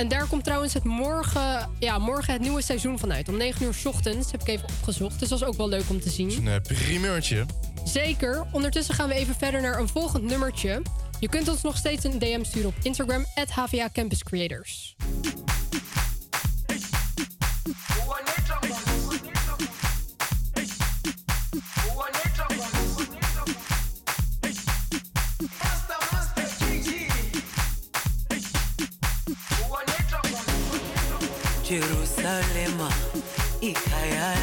[0.00, 3.28] En daar komt trouwens het morgen, ja, morgen het nieuwe seizoen van uit.
[3.28, 5.20] Om 9 uur 's ochtends heb ik even opgezocht.
[5.20, 6.30] Dus dat is ook wel leuk om te zien.
[6.30, 7.46] Een eh, primeurtje.
[7.84, 8.46] Zeker.
[8.52, 10.82] Ondertussen gaan we even verder naar een volgend nummertje.
[11.18, 14.96] Je kunt ons nog steeds een DM sturen op Instagram, HVA Campus Creators.
[31.70, 32.90] Jerusalema
[33.60, 34.34] ikhaya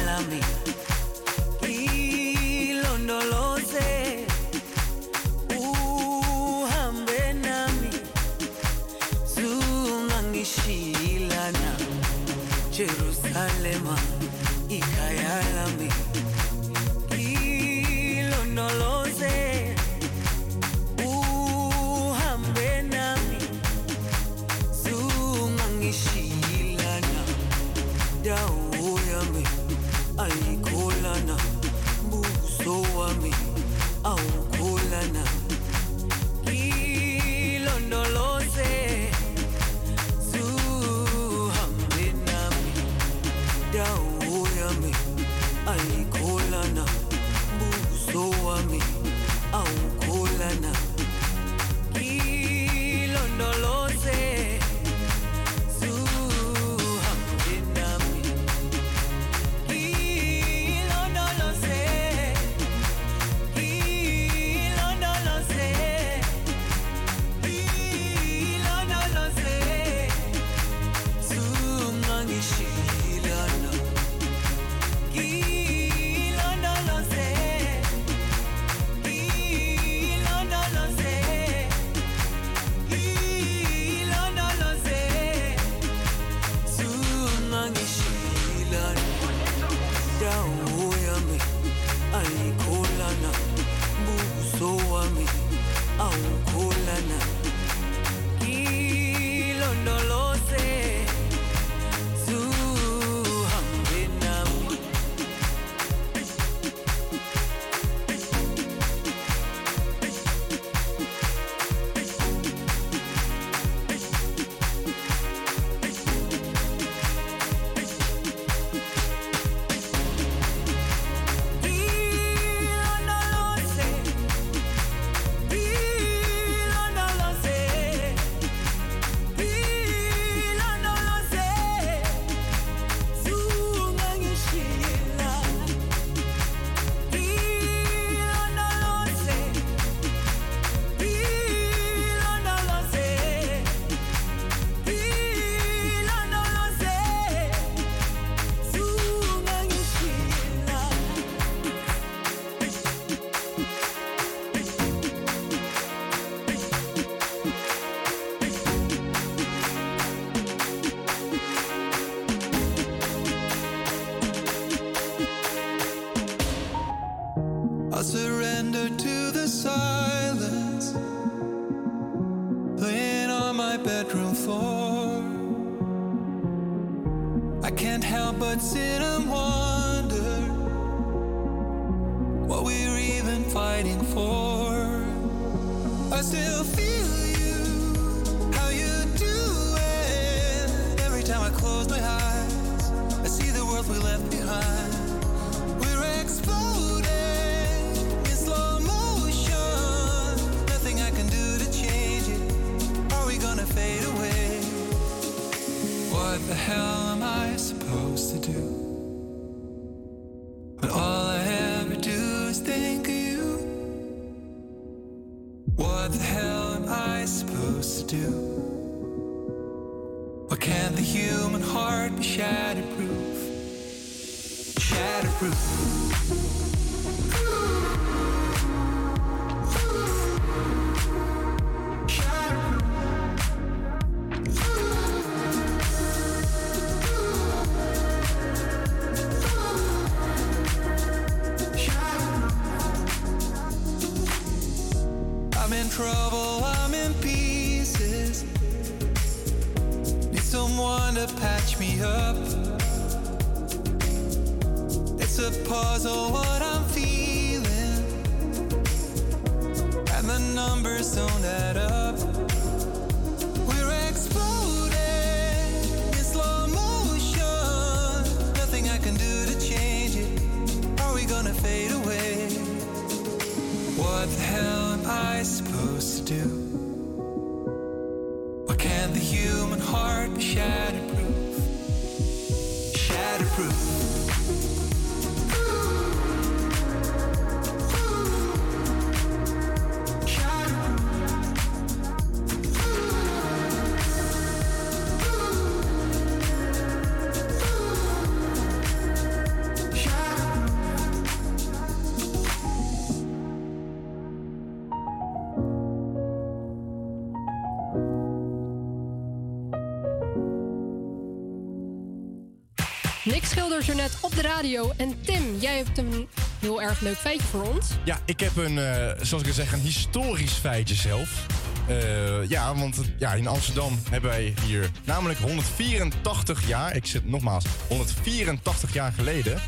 [313.86, 314.92] Er net op de radio.
[314.96, 317.86] En Tim, jij hebt een heel erg leuk feitje voor ons.
[318.04, 321.46] Ja, ik heb een, eh, zoals ik al zeg, een historisch feitje zelf.
[321.88, 327.64] Eh, ja, want ja, in Amsterdam hebben wij hier namelijk 184 jaar, ik zit nogmaals,
[327.88, 329.60] 184 jaar geleden,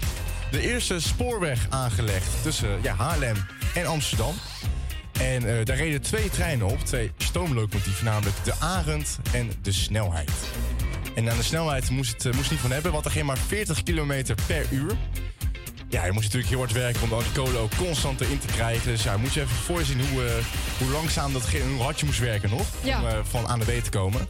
[0.50, 3.36] de eerste spoorweg aangelegd tussen ja, Haarlem
[3.74, 4.34] en Amsterdam.
[5.20, 10.30] En eh, daar reden twee treinen op, twee stoomlocomotieven, namelijk de Arend en de Snelheid.
[11.20, 13.26] En aan de snelheid moest het eh, moest het niet van hebben, want er ging
[13.26, 14.96] maar 40 kilometer per uur.
[15.88, 18.46] Ja, je moest natuurlijk heel hard werken om al die kolen ook constant erin te
[18.46, 18.90] krijgen.
[18.90, 20.32] Dus ja, moet je even voorzien hoe, eh,
[20.78, 22.66] hoe langzaam dat ging, hoe hard je moest werken nog.
[22.82, 23.00] Ja.
[23.00, 24.28] Om eh, van A naar B te komen.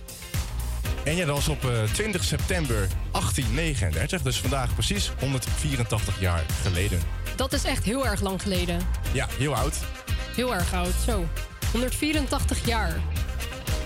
[1.04, 4.22] En ja, dat was op eh, 20 september 1839.
[4.22, 7.00] Dus vandaag precies 184 jaar geleden.
[7.36, 8.80] Dat is echt heel erg lang geleden.
[9.12, 9.76] Ja, heel oud.
[10.34, 11.26] Heel erg oud, zo.
[11.72, 13.00] 184 jaar.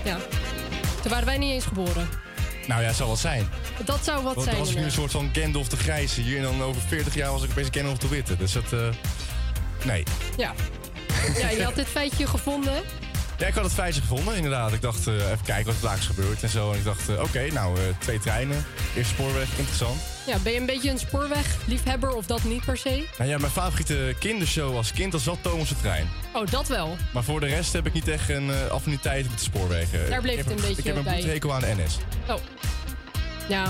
[0.05, 0.16] Ja.
[1.02, 2.24] Toen waren wij niet eens geboren.
[2.66, 3.48] Nou ja, zal wel zijn.
[3.84, 4.56] Dat zou wat Want zijn.
[4.56, 6.36] dan was ik nu een soort van Gandalf de Grijze hier.
[6.36, 8.36] En dan over 40 jaar was ik opeens Gandalf de Witte.
[8.36, 8.72] Dus dat...
[8.72, 8.78] eh,
[9.84, 10.02] nee.
[10.36, 10.52] Ja.
[11.38, 12.82] Ja, je had dit feitje gevonden.
[13.38, 14.72] Ja, ik had het feitje gevonden, inderdaad.
[14.72, 16.72] Ik dacht, eh, even kijken wat er is gebeurd en zo.
[16.72, 18.64] En ik dacht, eh, oké, nou, twee treinen.
[18.96, 20.00] Eerste spoorweg, interessant.
[20.26, 23.06] Ja, ben je een beetje een spoorwegliefhebber of dat niet per se?
[23.18, 26.08] Nou ja, mijn favoriete kindershow als kind was wel Thomas de Trein.
[26.34, 26.96] Oh, dat wel.
[27.12, 30.10] Maar voor de rest heb ik niet echt een eh, affiniteit met de spoorwegen.
[30.10, 31.14] Daar bleef het een beetje Ik heb een bij.
[31.16, 31.96] bloedhekel aan de NS.
[32.28, 32.34] Oh.
[33.49, 33.68] Ja.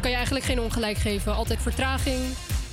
[0.00, 1.34] Kan je eigenlijk geen ongelijk geven.
[1.34, 2.20] Altijd vertraging.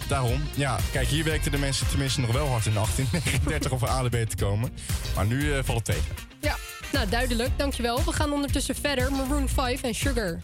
[0.07, 3.89] Daarom, ja, kijk, hier werkten de mensen tenminste nog wel hard in 1839 om van
[3.89, 4.69] A naar B te komen.
[5.15, 6.15] Maar nu eh, valt het tegen.
[6.39, 6.55] Ja.
[6.91, 7.49] Nou, duidelijk.
[7.57, 8.03] Dankjewel.
[8.03, 9.11] We gaan ondertussen verder.
[9.11, 10.39] Maroon 5 en Sugar.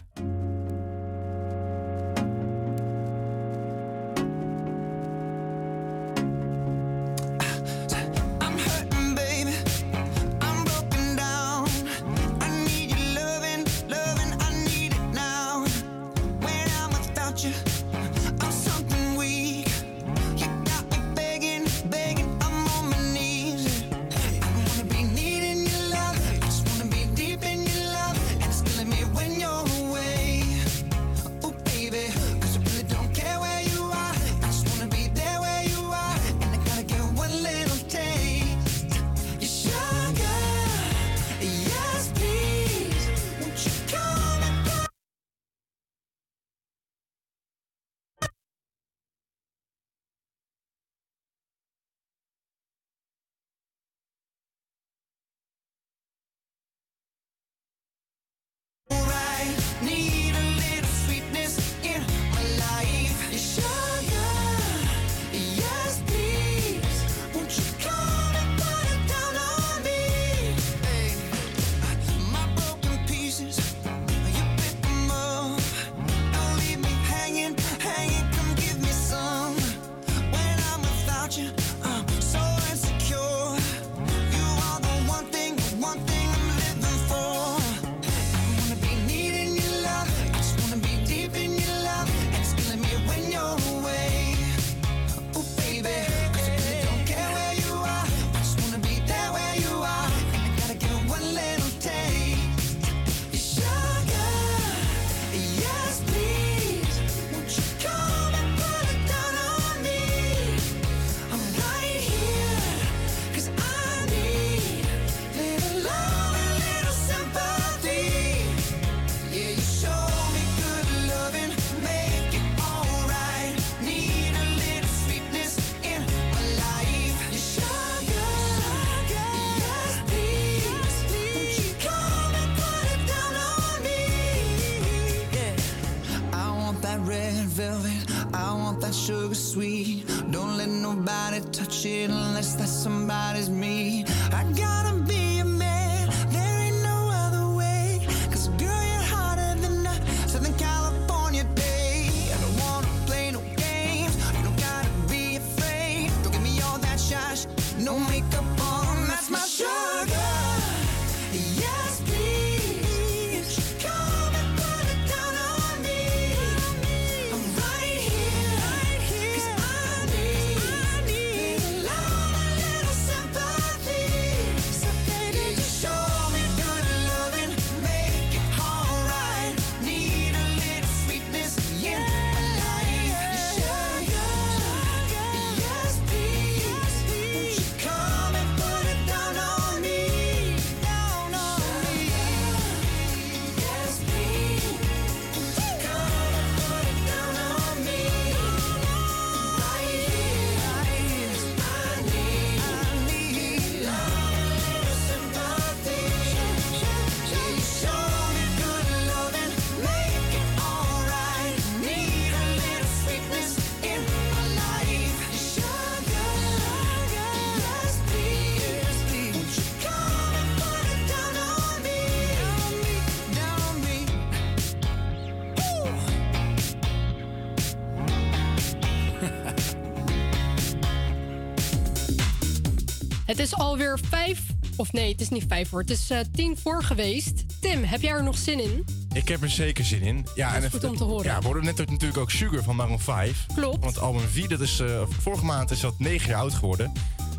[233.34, 234.40] Het is alweer vijf,
[234.76, 235.80] of nee, het is niet vijf hoor.
[235.80, 237.44] Het is eh, tien voor geweest.
[237.60, 238.84] Tim, heb jij er nog zin in?
[239.12, 240.26] Ik heb er zeker zin in.
[240.34, 241.24] Ja, Dat is en goed om te horen.
[241.24, 243.46] Ja, we hoorden net ook natuurlijk ook Sugar van Maroon 5.
[243.54, 243.84] Klopt.
[243.84, 246.92] Want album V, dat is, eh, vorige maand is dat negen jaar oud geworden.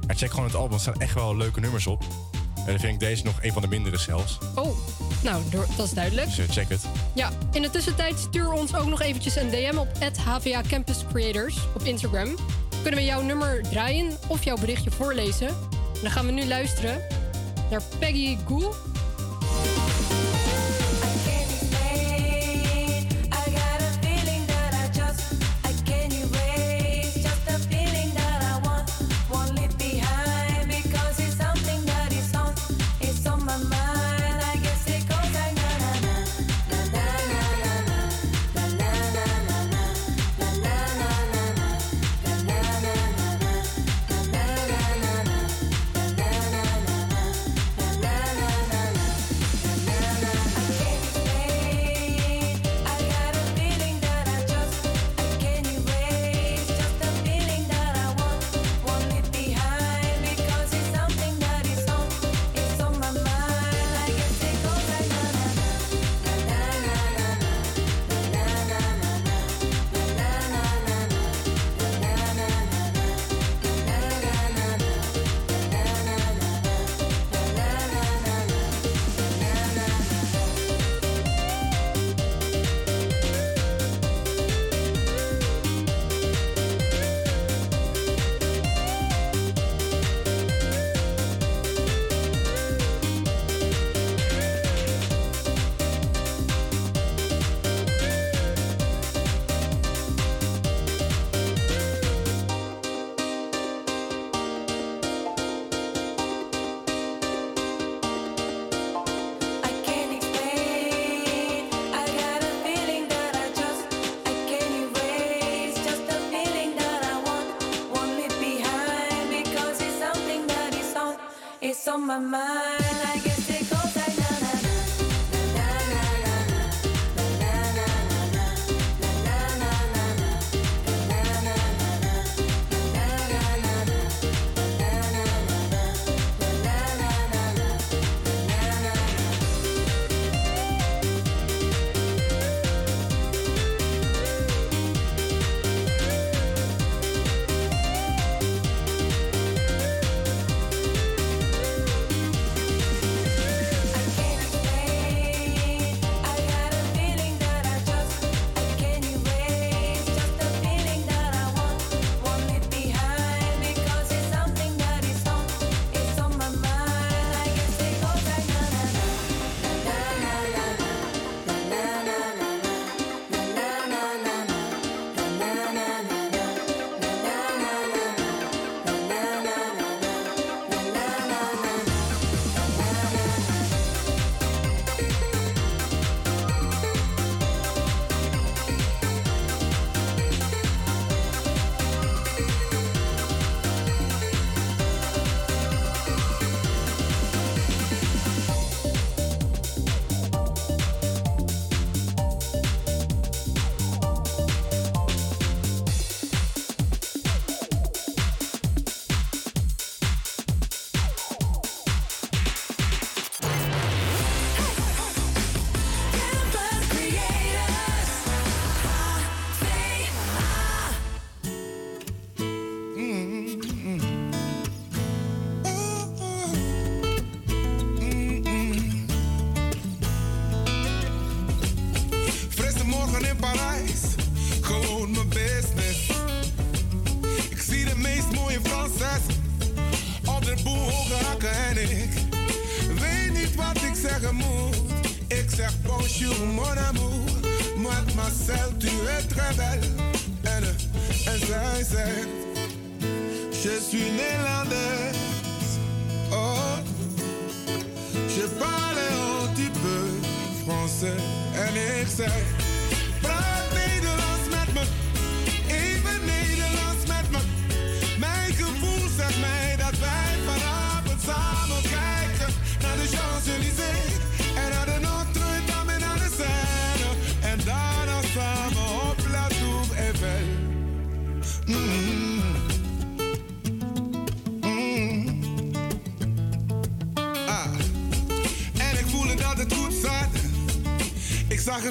[0.08, 2.04] Maar check gewoon het album, er staan echt wel leuke nummers op.
[2.56, 4.38] En dan vind ik deze nog een van de mindere zelfs.
[4.56, 4.78] Oh,
[5.24, 5.44] nou,
[5.78, 6.28] dat is duidelijk.
[6.28, 6.86] Dus eh, check het.
[7.14, 9.88] Ja, in de tussentijd stuur ons ook nog eventjes een DM op
[10.26, 12.36] HVA Campus Creators op Instagram.
[12.82, 15.75] Kunnen we jouw nummer draaien of jouw berichtje voorlezen?
[16.06, 17.02] Dan gaan we nu luisteren
[17.70, 18.95] naar Peggy Goo.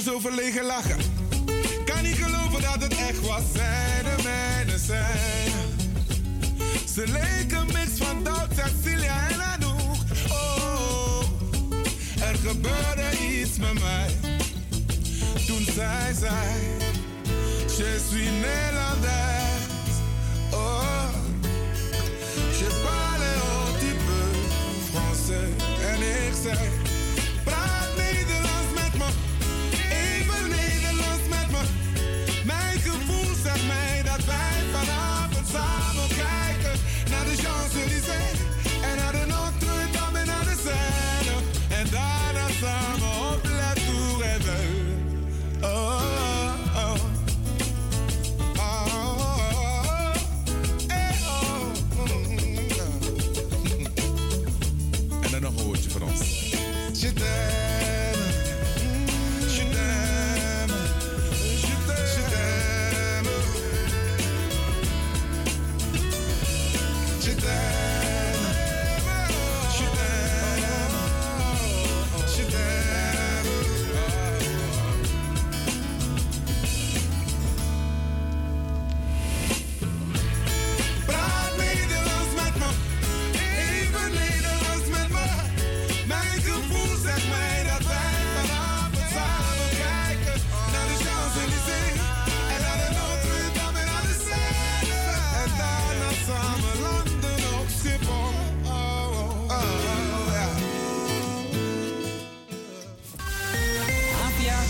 [0.04, 0.20] Zo
[0.62, 0.96] lachen.
[1.84, 3.42] Kan niet geloven dat het echt was.
[3.52, 5.52] Zij de mijne zijn.
[6.94, 9.96] Ze leken mix van Doubt, Cecilia en Anouk.
[10.28, 11.22] Oh,
[12.20, 14.10] er gebeurde iets met mij.
[15.46, 16.32] Toen zij zei,
[17.66, 18.30] je suis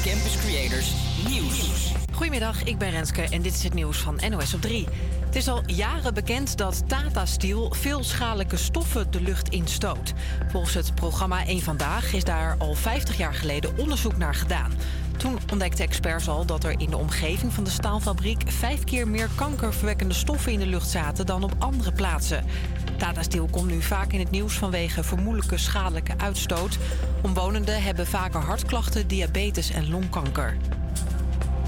[0.04, 0.92] Campus Creators
[1.28, 1.92] Nieuws.
[2.12, 4.86] Goedemiddag, ik ben Renske en dit is het nieuws van NOS op 3.
[5.24, 10.12] Het is al jaren bekend dat Tata Steel veel schadelijke stoffen de lucht instoot.
[10.48, 14.72] Volgens het programma 1 Vandaag is daar al 50 jaar geleden onderzoek naar gedaan.
[15.16, 19.28] Toen ontdekten experts al dat er in de omgeving van de staalfabriek vijf keer meer
[19.34, 22.44] kankerverwekkende stoffen in de lucht zaten dan op andere plaatsen.
[22.96, 26.78] Tata Steel komt nu vaak in het nieuws vanwege vermoedelijke schadelijke uitstoot.
[27.22, 30.56] Omwonenden hebben vaker hartklachten, diabetes en longkanker.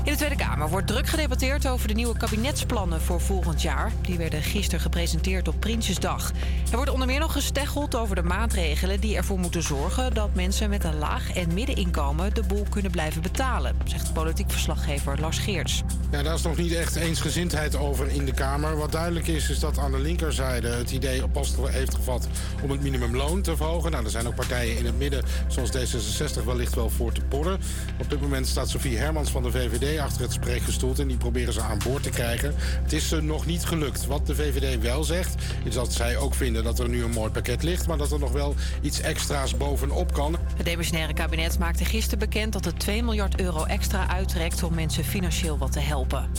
[0.07, 3.93] In de Tweede Kamer wordt druk gedebatteerd over de nieuwe kabinetsplannen voor volgend jaar.
[4.01, 6.33] Die werden gisteren gepresenteerd op Prinsjesdag.
[6.71, 10.71] Er wordt onder meer nog gesteggeld over de maatregelen die ervoor moeten zorgen dat mensen
[10.71, 15.83] met een laag en middeninkomen de boel kunnen blijven betalen, zegt politiek verslaggever Lars Geerts.
[16.11, 18.77] Ja, daar is nog niet echt eensgezindheid over in de Kamer.
[18.77, 22.29] Wat duidelijk is, is dat aan de linkerzijde het idee post heeft gevat
[22.63, 23.91] om het minimumloon te verhogen.
[23.91, 27.59] Nou, er zijn ook partijen in het midden, zoals D66, wellicht wel voor te porren.
[28.01, 31.53] Op dit moment staat Sofie Hermans van de VVD achter het spreekgestoelte en die proberen
[31.53, 32.55] ze aan boord te krijgen.
[32.59, 34.07] Het is ze nog niet gelukt.
[34.07, 35.35] Wat de VVD wel zegt,
[35.65, 38.19] is dat zij ook vinden dat er nu een mooi pakket ligt, maar dat er
[38.19, 40.37] nog wel iets extra's bovenop kan.
[40.57, 45.05] Het demissionaire kabinet maakte gisteren bekend dat het 2 miljard euro extra uittrekt om mensen
[45.05, 46.31] financieel wat te helpen.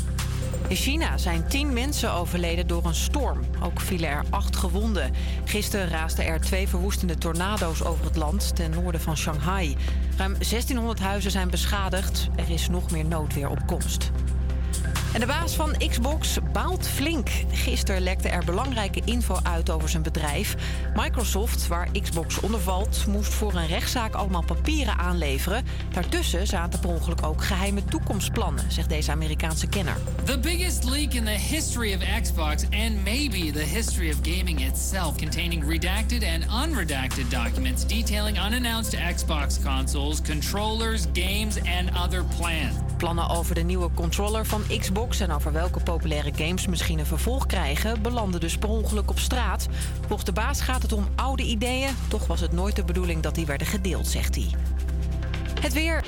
[0.68, 3.39] In China zijn tien mensen overleden door een storm.
[3.63, 5.13] Ook vielen er acht gewonden.
[5.45, 9.76] Gisteren raasden er twee verwoestende tornado's over het land ten noorden van Shanghai.
[10.18, 12.30] Ruim 1600 huizen zijn beschadigd.
[12.36, 14.11] Er is nog meer noodweer op komst.
[15.14, 17.30] En de baas van Xbox baalt flink.
[17.51, 20.55] Gisteren lekte er belangrijke info uit over zijn bedrijf.
[20.95, 25.66] Microsoft, waar Xbox onder valt, moest voor een rechtszaak allemaal papieren aanleveren.
[25.93, 29.97] Daartussen zaten per ongeluk ook geheime toekomstplannen, zegt deze Amerikaanse kenner.
[30.24, 35.16] The biggest leak in the history of Xbox and maybe the history of gaming itself,
[35.16, 42.76] containing redacted and unredacted documents detailing unannounced Xbox consoles, controllers, games, and other plans.
[42.97, 47.06] Plannen over de nieuwe controller van Xbox Xbox en over welke populaire games misschien een
[47.06, 49.68] vervolg krijgen, belanden dus per ongeluk op straat.
[50.00, 51.89] Volgens de baas gaat het om oude ideeën.
[52.08, 54.48] Toch was het nooit de bedoeling dat die werden gedeeld, zegt hij.
[55.62, 56.04] Het weer.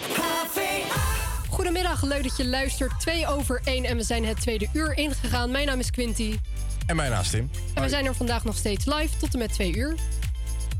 [1.50, 3.00] Goedemiddag, leuk dat je luistert.
[3.00, 5.52] 2 over 1 en we zijn het tweede uur ingegaan.
[5.52, 6.40] Mijn naam is Quinty.
[6.86, 7.50] En mijn naam is Tim.
[7.74, 9.96] En we zijn er vandaag nog steeds live tot en met twee uur.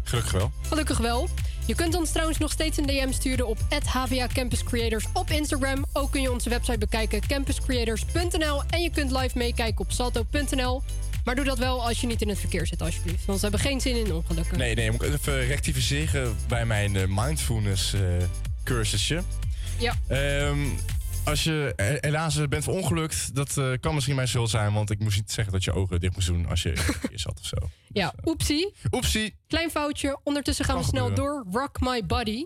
[0.04, 0.52] Gelukkig wel.
[0.62, 1.28] Gelukkig wel.
[1.70, 5.86] Je kunt ons trouwens nog steeds een DM sturen op HVA Campus Creators op Instagram.
[5.94, 10.82] Ook kun je onze website bekijken campuscreators.nl en je kunt live meekijken op salto.nl.
[11.24, 13.26] Maar doe dat wel als je niet in het verkeer zit, alsjeblieft.
[13.26, 14.58] Want we hebben geen zin in ongelukken.
[14.58, 18.02] Nee, nee, moet ik even eh, rectificeren bij mijn eh, mindfulness eh,
[18.64, 19.24] cursusje.
[19.80, 19.96] Ja.
[20.48, 20.78] Um,
[21.30, 24.74] als je helaas bent verongelukt, dat uh, kan misschien mijn schuld zijn.
[24.74, 26.74] Want ik moest niet zeggen dat je ogen dicht moest doen als je
[27.14, 27.56] zat of zo.
[27.92, 28.74] Ja, dus, eh, oepsie.
[28.92, 29.36] Oepsie.
[29.48, 30.20] Klein foutje.
[30.24, 31.46] Ondertussen gaan we snel door.
[31.52, 32.46] Rock My Body.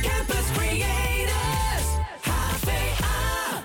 [0.00, 1.86] Campus Creators,
[2.20, 3.64] HVA.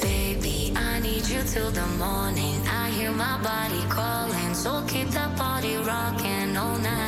[0.00, 2.66] Baby, I need you till the morning.
[2.66, 4.54] I hear my body calling.
[4.54, 7.07] So keep the body rocking all night.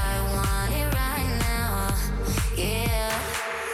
[2.61, 3.11] Yeah,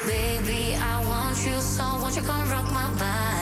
[0.06, 1.84] baby, I want you so.
[2.02, 3.37] Won't you come rock my body?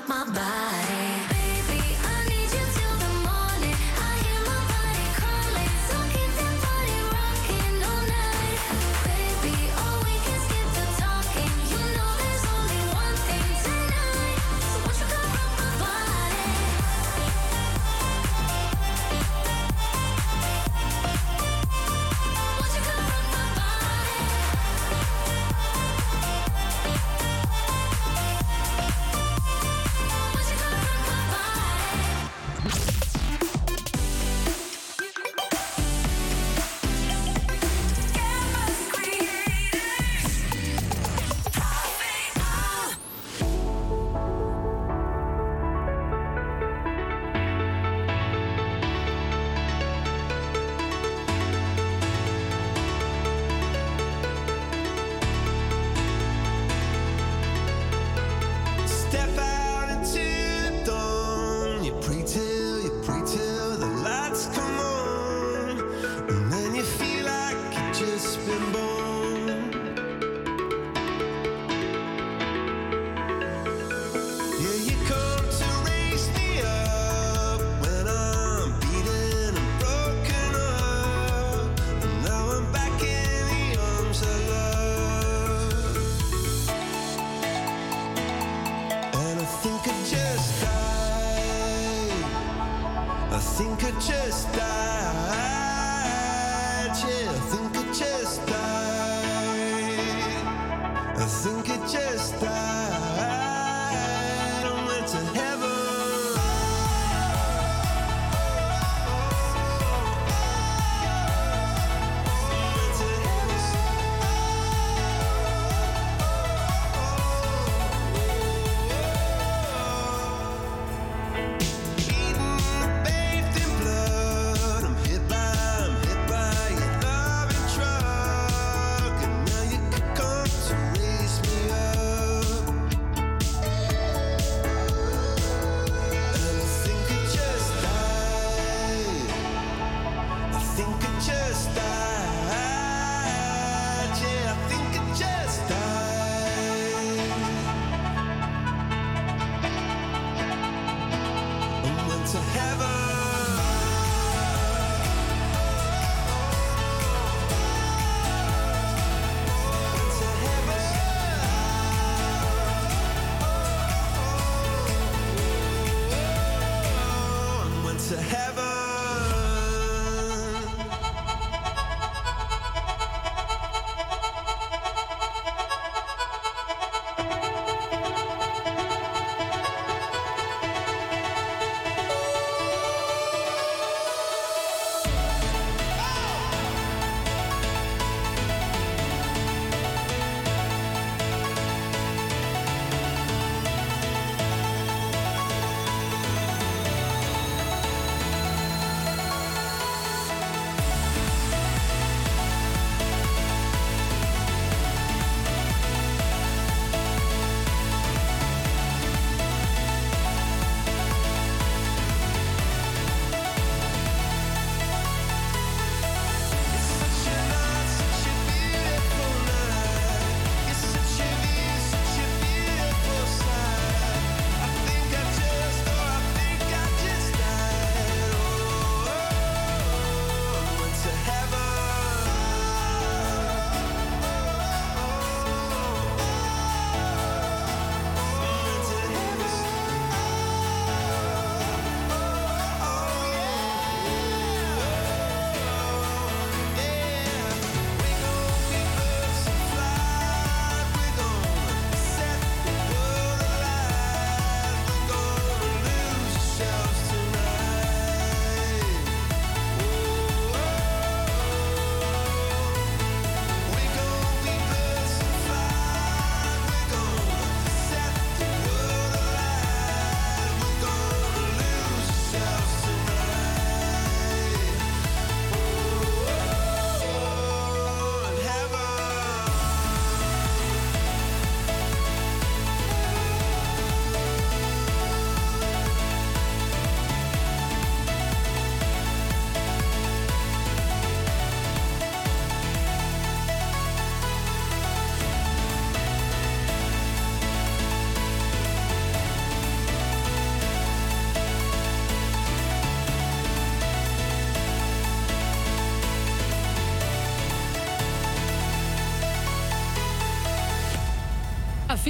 [0.00, 0.69] rock my body.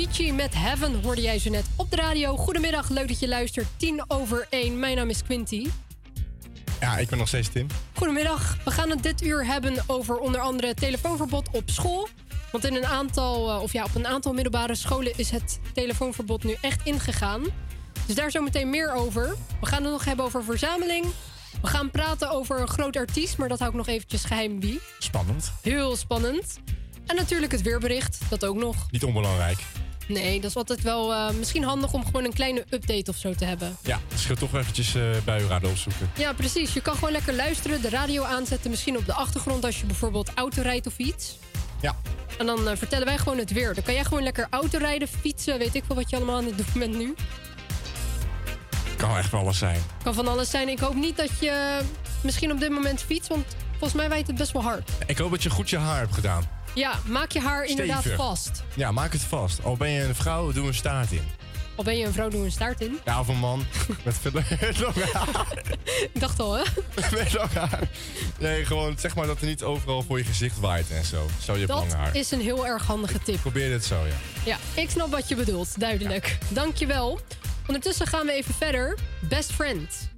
[0.01, 2.37] Avicii met Heaven hoorde jij zo net op de radio.
[2.37, 3.67] Goedemiddag, leuk dat je luistert.
[3.77, 4.79] 10 over 1.
[4.79, 5.71] Mijn naam is Quinty.
[6.81, 7.67] Ja, ik ben nog steeds Tim.
[7.95, 8.57] Goedemiddag.
[8.65, 12.09] We gaan het dit uur hebben over onder andere telefoonverbod op school.
[12.53, 16.45] Want in een aantal, eh, of ja, op een aantal middelbare scholen is het telefoonverbod
[16.45, 17.43] nu echt ingegaan.
[18.07, 19.37] Dus daar zometeen meer over.
[19.61, 21.07] We gaan het nog hebben over verzameling.
[21.63, 24.81] We gaan praten over een groot artiest, maar dat hou ik nog eventjes geheim wie.
[24.99, 25.53] Spannend.
[25.63, 26.59] Heel spannend.
[27.07, 28.87] En natuurlijk het weerbericht, dat ook nog.
[28.91, 29.59] Niet onbelangrijk.
[30.11, 33.35] Nee, dat is altijd wel eh, misschien handig om gewoon een kleine update of zo
[33.35, 33.77] te hebben.
[33.83, 36.11] Ja, dus ik ga toch eventjes uh, buienraden opzoeken.
[36.17, 36.73] Ja, precies.
[36.73, 38.71] Je kan gewoon lekker luisteren, de radio aanzetten.
[38.71, 41.39] Misschien op de achtergrond als je bijvoorbeeld auto rijdt of iets.
[41.81, 41.97] Ja.
[42.39, 43.75] En dan eh, vertellen wij gewoon het weer.
[43.75, 45.59] Dan kan jij gewoon lekker auto rijden, fietsen.
[45.59, 47.15] Weet ik wel wat je allemaal aan het doen bent nu.
[48.97, 49.81] Kan echt wel alles zijn.
[50.03, 50.69] Kan van alles zijn.
[50.69, 51.81] Ik hoop niet dat je
[52.23, 53.29] misschien op dit moment fietst.
[53.29, 54.91] Want volgens mij waait het best wel hard.
[55.07, 56.60] Ik hoop dat je goed je haar hebt gedaan.
[56.75, 58.63] Ja, maak je haar inderdaad vast.
[58.75, 59.65] Ja, maak het vast.
[59.65, 61.23] Al ben je een vrouw, doe een staart in.
[61.75, 62.99] Of ben je een vrouw, doe een staart in.
[63.05, 63.65] Ja, of een man
[64.05, 65.63] met veel lange haar.
[66.13, 66.63] Ik dacht al, hè?
[67.19, 67.89] Met lang haar.
[68.39, 71.27] Nee, gewoon zeg maar dat er niet overal voor je gezicht waait en zo.
[71.43, 72.17] Zo, je Dat haar.
[72.17, 73.41] is een heel erg handige tip.
[73.41, 74.15] Probeer dit zo, ja.
[74.45, 75.81] Ja, ik snap wat je bedoelt.
[75.81, 76.39] Duidelijk.
[76.49, 77.21] Dankjewel.
[77.67, 78.99] Ondertussen gaan we even verder.
[79.21, 80.09] Best friend.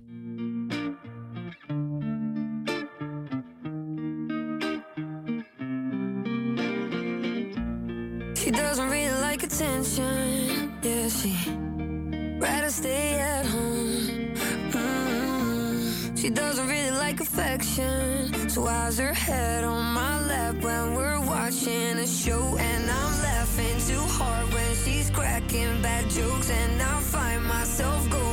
[12.73, 14.35] Stay at home.
[14.73, 16.19] Mm.
[16.19, 18.49] She doesn't really like affection.
[18.49, 22.57] So why's her head on my lap when we're watching a show?
[22.59, 26.49] And I'm laughing too hard when she's cracking bad jokes.
[26.51, 28.32] And I find myself going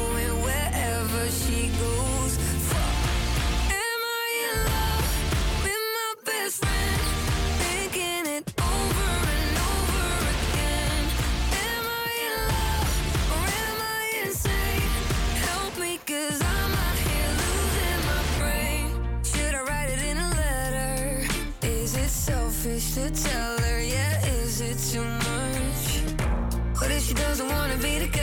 [27.81, 28.19] be together?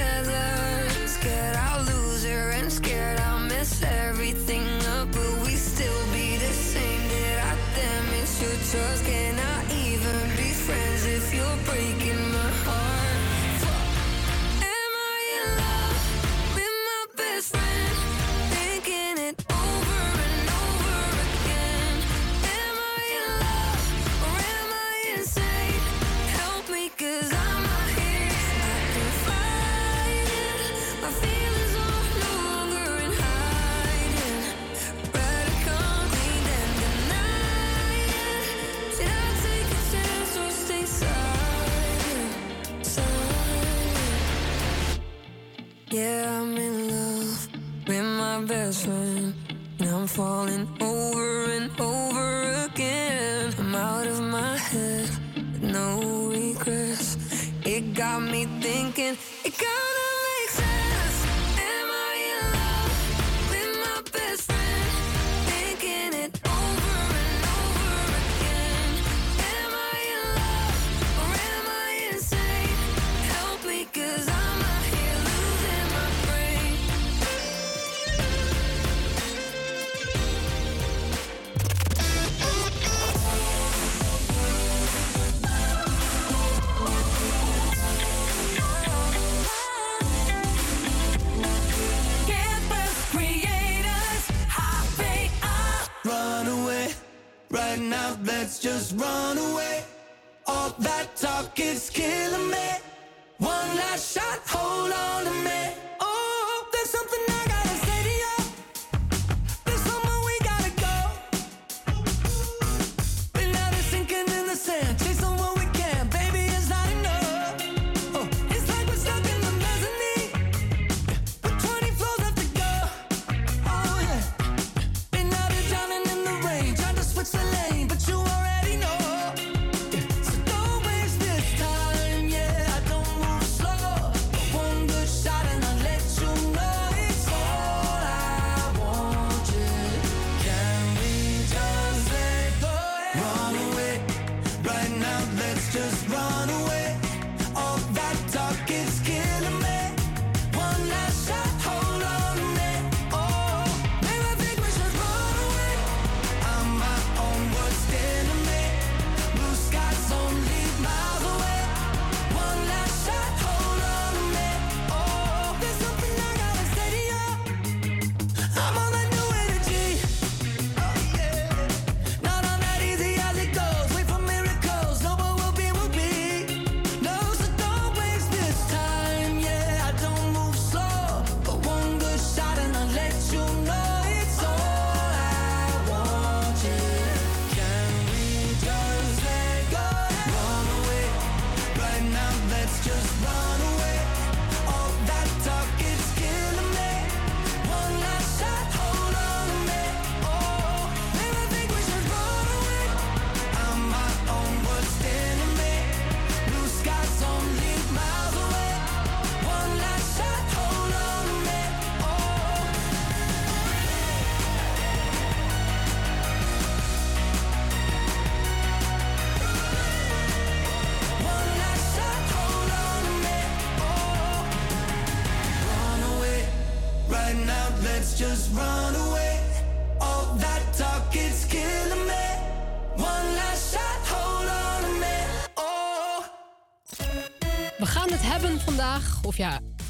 [98.67, 99.76] Just run away.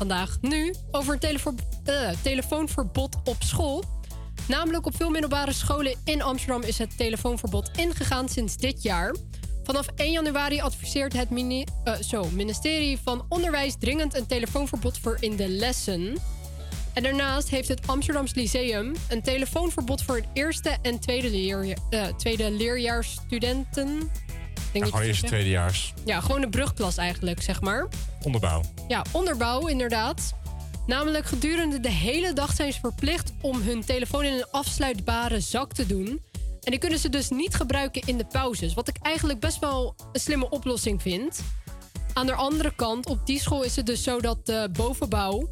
[0.09, 1.55] Vandaag nu, over een telefo-
[1.85, 3.85] eh, telefoonverbod op school.
[4.49, 9.15] Namelijk op veel middelbare scholen in Amsterdam is het telefoonverbod ingegaan sinds dit jaar.
[9.65, 15.17] Vanaf 1 januari adviseert het mini- eh, zo, ministerie van Onderwijs dringend een telefoonverbod voor
[15.21, 16.17] in de lessen.
[16.93, 21.77] En daarnaast heeft het Amsterdams Lyceum een telefoonverbod voor het eerste en tweede, leer,
[22.17, 23.89] tweede leerjaarsstudenten.
[23.97, 25.43] Ik Ja, Denk dat gewoon je eerst het de zegt.
[25.43, 27.89] tweede jaars Ja, gewoon de brugklas eigenlijk, zeg maar.
[28.27, 28.61] Onderbouw.
[28.89, 30.35] Ja, onderbouw inderdaad.
[30.87, 35.73] Namelijk gedurende de hele dag zijn ze verplicht om hun telefoon in een afsluitbare zak
[35.73, 36.07] te doen.
[36.63, 38.75] En die kunnen ze dus niet gebruiken in de pauzes.
[38.75, 41.41] Wat ik eigenlijk best wel een slimme oplossing vind.
[42.13, 45.49] Aan de andere kant, op die school is het dus zo dat de bovenbouw...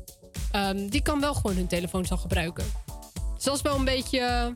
[0.52, 2.64] ehm, die kan wel gewoon hun telefoon zal gebruiken.
[3.34, 4.52] Dus dat is wel een beetje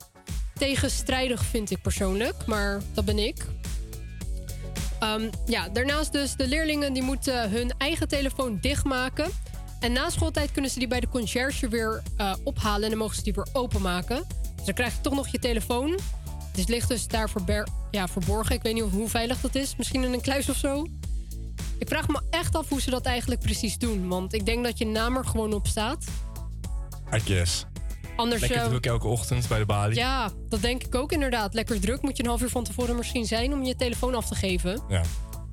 [0.55, 2.47] tegenstrijdig, vind ik persoonlijk.
[2.47, 3.47] Maar dat ben ik.
[4.99, 9.31] Ehm, ja, daarnaast dus de leerlingen die moeten hun eigen telefoon dichtmaken.
[9.81, 13.17] En na schooltijd kunnen ze die bij de conciërge weer eh, ophalen en dan mogen
[13.17, 14.25] ze die weer openmaken.
[14.57, 15.99] Dus dan krijg je toch nog je telefoon.
[16.57, 17.31] Het ligt dus daar
[17.91, 18.55] ja, verborgen.
[18.55, 19.77] Ik weet niet hoe veilig dat is.
[19.77, 20.87] Misschien in een kluis of zo.
[21.79, 24.09] Ik vraag me echt af hoe ze dat eigenlijk precies doen.
[24.09, 26.05] Want ik denk dat je naam er gewoon op staat.
[27.15, 27.65] I guess.
[28.19, 29.97] Anders, Lekker eh, druk elke ochtend bij de balie.
[29.97, 31.55] Ja, dat denk ik ook inderdaad.
[31.55, 32.03] Lekker druk.
[32.03, 34.83] Moet je een half uur van tevoren misschien zijn om je telefoon af te geven.
[34.89, 35.03] Ja.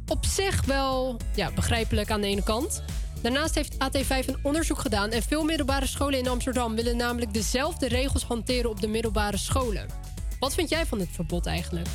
[0.08, 2.84] Op zich wel ja, begrijpelijk aan de ene kant.
[3.22, 7.88] Daarnaast heeft AT5 een onderzoek gedaan en veel middelbare scholen in Amsterdam willen namelijk dezelfde
[7.88, 9.88] regels hanteren op de middelbare scholen.
[10.40, 11.88] Wat vind jij van dit verbod eigenlijk?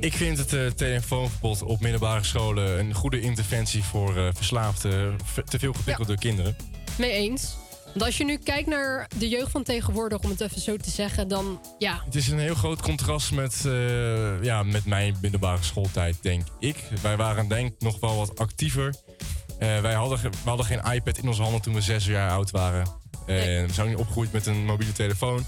[0.00, 5.12] Ik vind het eh, telefoonverbod op middelbare scholen een goede interventie voor eh, verslaafde,
[5.44, 6.56] te veel geprikkelde kinderen.
[6.98, 7.56] Mee eens?
[7.92, 10.90] Want als je nu kijkt naar de jeugd van tegenwoordig, om het even zo te
[10.90, 15.62] zeggen, dan ja, Het is een heel groot contrast met, eh, ja, met mijn middelbare
[15.62, 16.76] schooltijd, denk ik.
[17.02, 18.94] Wij waren denk ik nog wel wat actiever.
[19.58, 22.50] Eh, wij hadden, we hadden geen iPad in onze handen toen we zes jaar oud
[22.50, 22.86] waren.
[23.26, 25.44] En we zijn niet opgegroeid met een mobiele telefoon.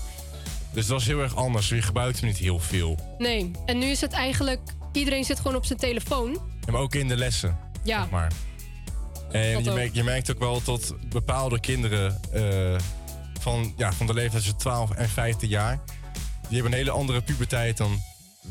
[0.72, 1.68] Dus het was heel erg anders.
[1.68, 2.98] Je gebruikte niet heel veel.
[3.18, 3.50] nee.
[3.66, 4.60] En nu is het eigenlijk,
[4.92, 6.30] iedereen zit gewoon op zijn telefoon.
[6.66, 7.58] Ja, maar ook in de lessen.
[7.82, 8.00] Ja.
[8.00, 8.32] Zeg maar.
[9.34, 12.80] En je merkt, je merkt ook wel dat bepaalde kinderen eh,
[13.40, 15.80] van, ja, van de leeftijd tussen 12 en 15 jaar...
[16.48, 17.98] die hebben een hele andere puberteit dan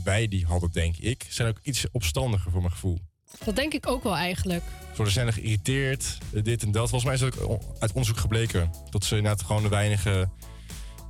[0.04, 1.26] wij die hadden, denk ik.
[1.30, 3.00] Zijn ook iets opstandiger voor mijn gevoel.
[3.46, 4.64] Dat denk ik ook wel eigenlijk.
[4.80, 6.90] Ze worden sneller geïrriteerd, dit en dat.
[6.90, 8.72] Volgens mij is het ook uit onderzoek gebleken...
[8.90, 10.30] dat ze inderdaad gewoon de weinige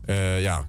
[0.06, 0.66] eh ja,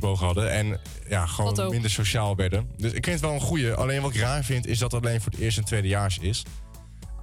[0.00, 0.52] hadden.
[0.52, 2.70] En ja, gewoon minder sociaal werden.
[2.76, 3.72] Dus ik vind het wel een goeie.
[3.72, 6.44] Alleen wat ik raar vind, is dat het alleen voor het eerste en tweedejaars is.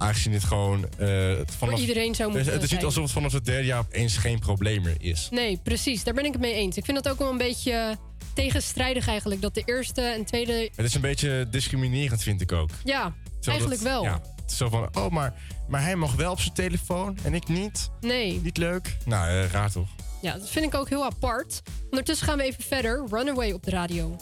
[0.00, 0.88] Aangezien dit gewoon...
[0.98, 4.16] eh, vanaf, iedereen zou moeten het is niet alsof het vanaf het derde jaar opeens
[4.16, 5.28] geen probleem meer is.
[5.30, 6.04] Nee, precies.
[6.04, 6.76] Daar ben ik het mee eens.
[6.76, 7.96] Ik vind dat ook wel een beetje
[8.34, 9.40] tegenstrijdig eigenlijk.
[9.40, 10.70] Dat de eerste en tweede...
[10.76, 12.70] Het is een beetje discriminerend, vind ik ook.
[12.84, 13.14] Ja,
[13.44, 14.02] eigenlijk dat- wel.
[14.02, 15.34] Ja, het is zo van, oh, maar,
[15.68, 17.90] maar hij mag wel op zijn telefoon en ik niet.
[18.00, 18.40] Nee.
[18.42, 18.96] Niet leuk.
[19.04, 19.88] Nou, eh, raar toch?
[20.22, 21.62] Ja, dat vind ik ook heel apart.
[21.90, 23.04] Ondertussen gaan we even verder.
[23.10, 24.16] Runaway op de radio.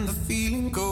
[0.00, 0.89] and the feeling goes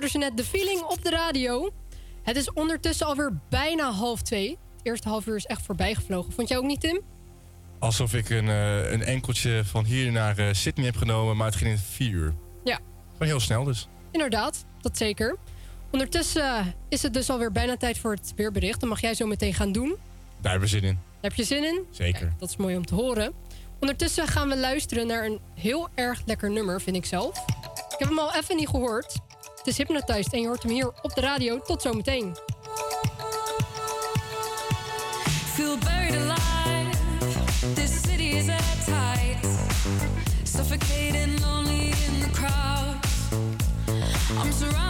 [0.00, 1.70] hoorde ze net de feeling op de radio.
[2.22, 4.48] Het is ondertussen alweer bijna half twee.
[4.50, 6.32] Het eerste half uur is echt voorbij gevlogen.
[6.32, 7.00] Vond jij ook niet, Tim?
[7.78, 11.56] Alsof ik een, eh, een enkeltje van hier naar eh, Sydney heb genomen, maar het
[11.56, 12.34] ging in vier uur.
[12.64, 12.78] Ja.
[13.18, 13.88] Maar heel snel dus.
[14.10, 15.36] Inderdaad, dat zeker.
[15.90, 18.80] Ondertussen eh, is het dus alweer bijna tijd voor het weerbericht.
[18.80, 19.96] Dan mag jij zo meteen gaan doen.
[20.40, 20.94] Daar hebben we zin in.
[20.94, 21.84] Daar heb je zin in?
[21.90, 22.32] Zeker.
[22.38, 23.32] Dat is mooi om te horen.
[23.80, 27.38] Ondertussen gaan we luisteren naar een heel erg lekker nummer, vind ik zelf.
[27.68, 29.20] Ik heb hem al even niet gehoord.
[29.60, 31.58] Het is Hypnotized en je hoort hem hier op de radio.
[31.58, 32.36] Tot zometeen.
[35.54, 36.98] Feel buried alive.
[37.74, 39.46] This city is at tight.
[40.42, 42.96] Suffocating lonely in the crowd.
[44.44, 44.89] I'm surrounded.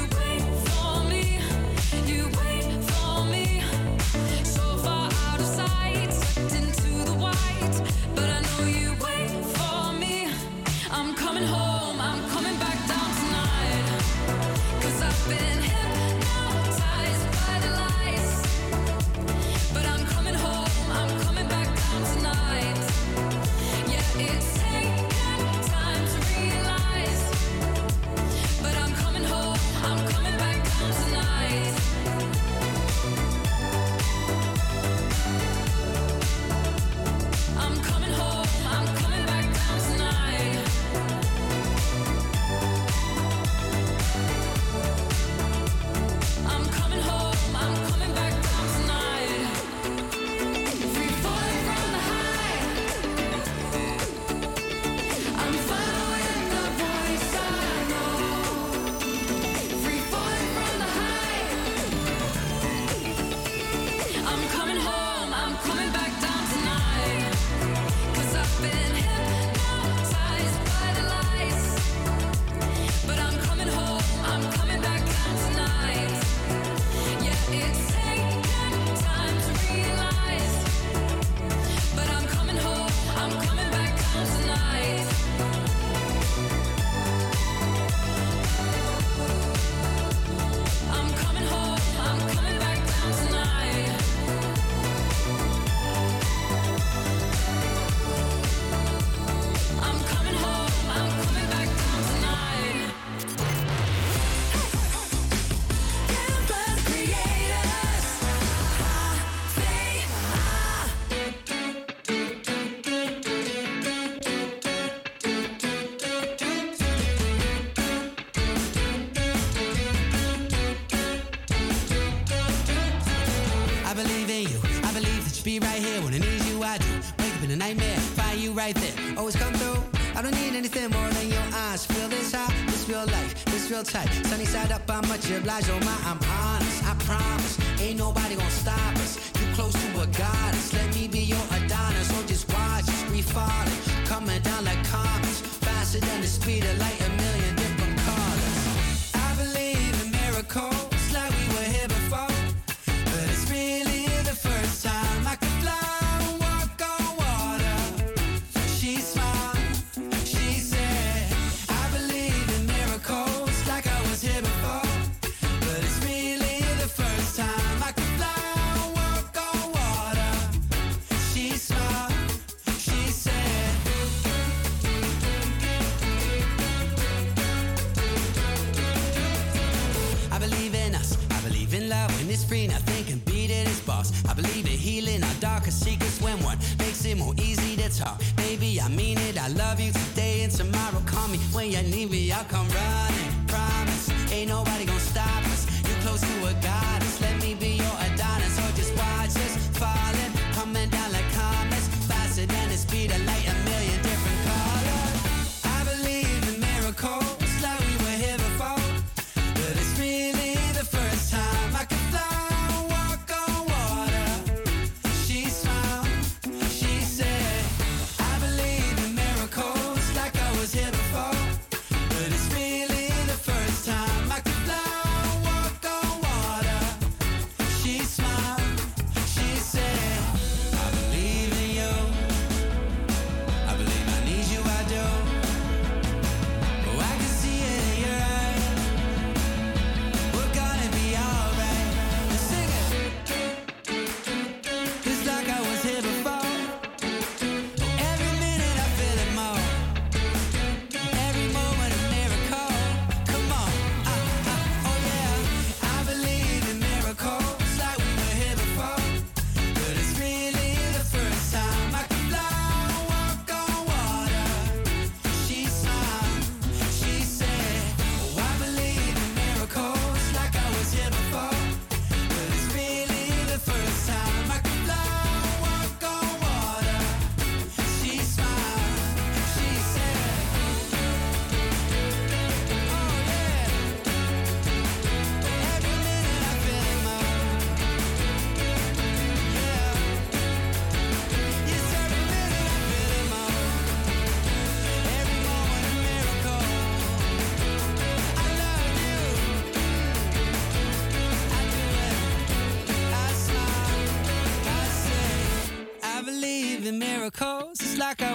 [128.61, 129.17] right there.
[129.17, 129.81] Always come through.
[130.15, 131.83] I don't need anything more than your eyes.
[131.85, 134.09] Feel this high, this real life, this real tight.
[134.29, 135.69] Sunny side up, I'm much obliged.
[135.71, 136.83] Oh my, I'm honest.
[136.91, 138.90] I promise, ain't nobody gonna stop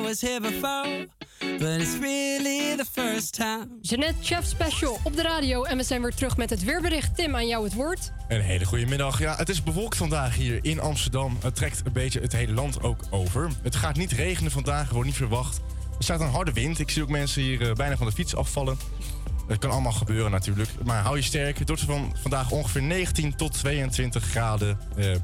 [0.06, 2.76] was really
[4.22, 7.16] Chef Special op de radio en we zijn weer terug met het weerbericht.
[7.16, 8.12] Tim, aan jou het woord.
[8.28, 9.18] Een hele goede middag.
[9.18, 11.38] Ja, het is bewolkt vandaag hier in Amsterdam.
[11.42, 13.50] Het trekt een beetje het hele land ook over.
[13.62, 15.56] Het gaat niet regenen vandaag, wordt niet verwacht.
[15.98, 16.78] Er staat een harde wind.
[16.78, 18.78] Ik zie ook mensen hier eh, bijna van de fiets afvallen.
[19.48, 20.70] Dat kan allemaal gebeuren natuurlijk.
[20.84, 21.58] Maar hou je sterk.
[21.58, 24.78] Het wordt van vandaag ongeveer 19 tot 22 graden.
[24.98, 25.14] Uh,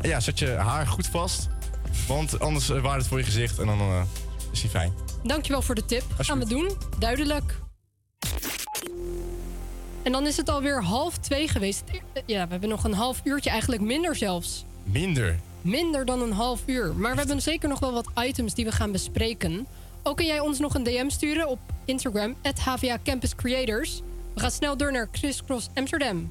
[0.00, 1.48] ja, zet je haar goed vast.
[2.06, 4.06] Want anders uh, het voor je gezicht en dan
[4.54, 4.92] is fijn.
[5.22, 6.02] Dankjewel voor de tip.
[6.18, 6.70] Gaan we doen.
[6.98, 7.62] Duidelijk.
[10.02, 11.82] En dan is het alweer half twee geweest.
[12.26, 14.64] Ja, we hebben nog een half uurtje, eigenlijk minder zelfs.
[14.82, 15.38] Minder?
[15.60, 16.94] Minder dan een half uur.
[16.94, 19.66] Maar we hebben zeker nog wel wat items die we gaan bespreken.
[20.02, 24.02] Ook kun jij ons nog een DM sturen op Instagram, HVA Campus Creators.
[24.34, 26.30] We gaan snel door naar Crisscross Amsterdam.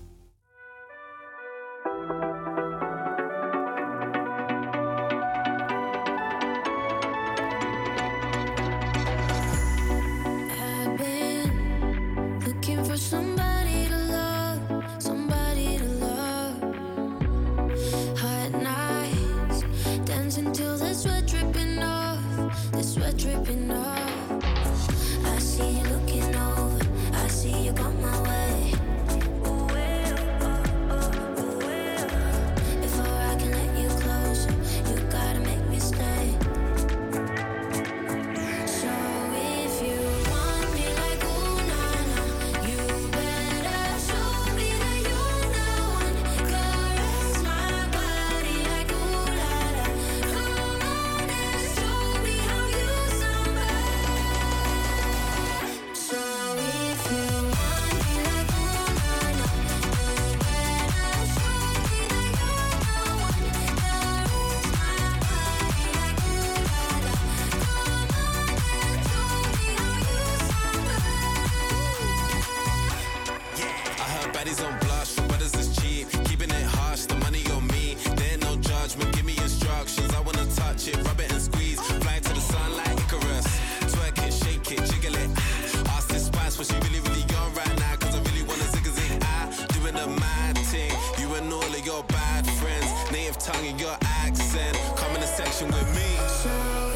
[93.64, 94.78] Tongue your accent.
[94.98, 96.93] Come in the section with me.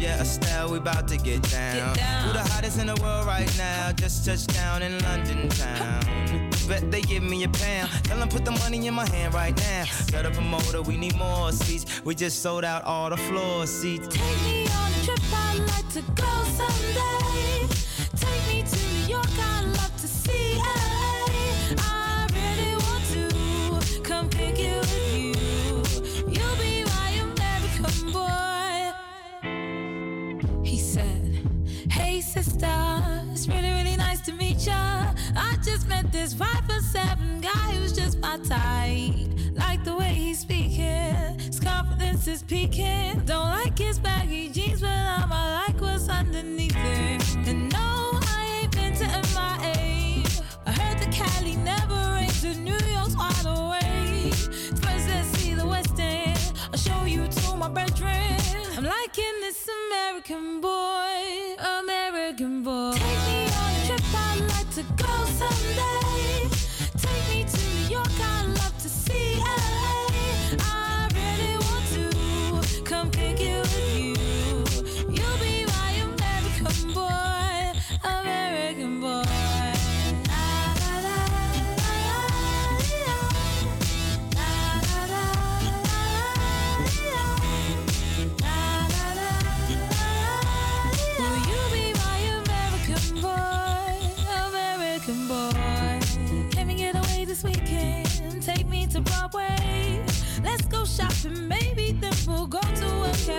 [0.00, 1.94] Yeah, Estelle, we about to get down.
[1.94, 2.26] down.
[2.26, 3.92] Who the hottest in the world right now?
[3.92, 6.50] Just touched down in London town.
[6.66, 7.90] Bet they give me a pound.
[8.04, 9.84] Tell them put the money in my hand right now.
[9.84, 12.02] Set up a motor, we need more seats.
[12.02, 14.08] We just sold out all the floor seats.
[14.08, 17.79] Take me on a trip, I'd like to go someday.
[36.12, 39.14] This five for seven guy who's just my type.
[39.54, 43.22] Like the way he's speaking, his confidence is peaking.
[43.26, 46.69] Don't like his baggy jeans, but I'ma like what's underneath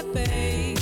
[0.02, 0.76] cafe.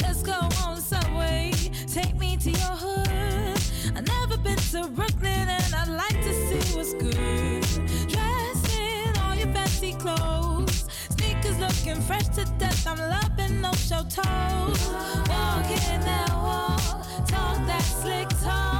[0.00, 0.32] Let's go
[0.64, 1.52] on subway.
[1.86, 3.58] Take me to your hood.
[3.96, 7.62] I've never been to Brooklyn and I'd like to see what's good.
[8.08, 10.86] Dress in all your fancy clothes.
[11.10, 12.86] Sneakers looking fresh to death.
[12.86, 14.80] I'm loving no show toes.
[15.28, 16.78] Walking that wall,
[17.26, 18.73] talk that slick talk.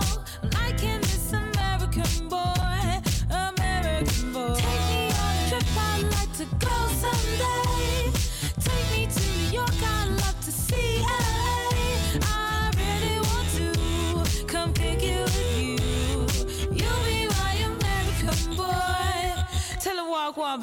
[20.55, 20.60] Who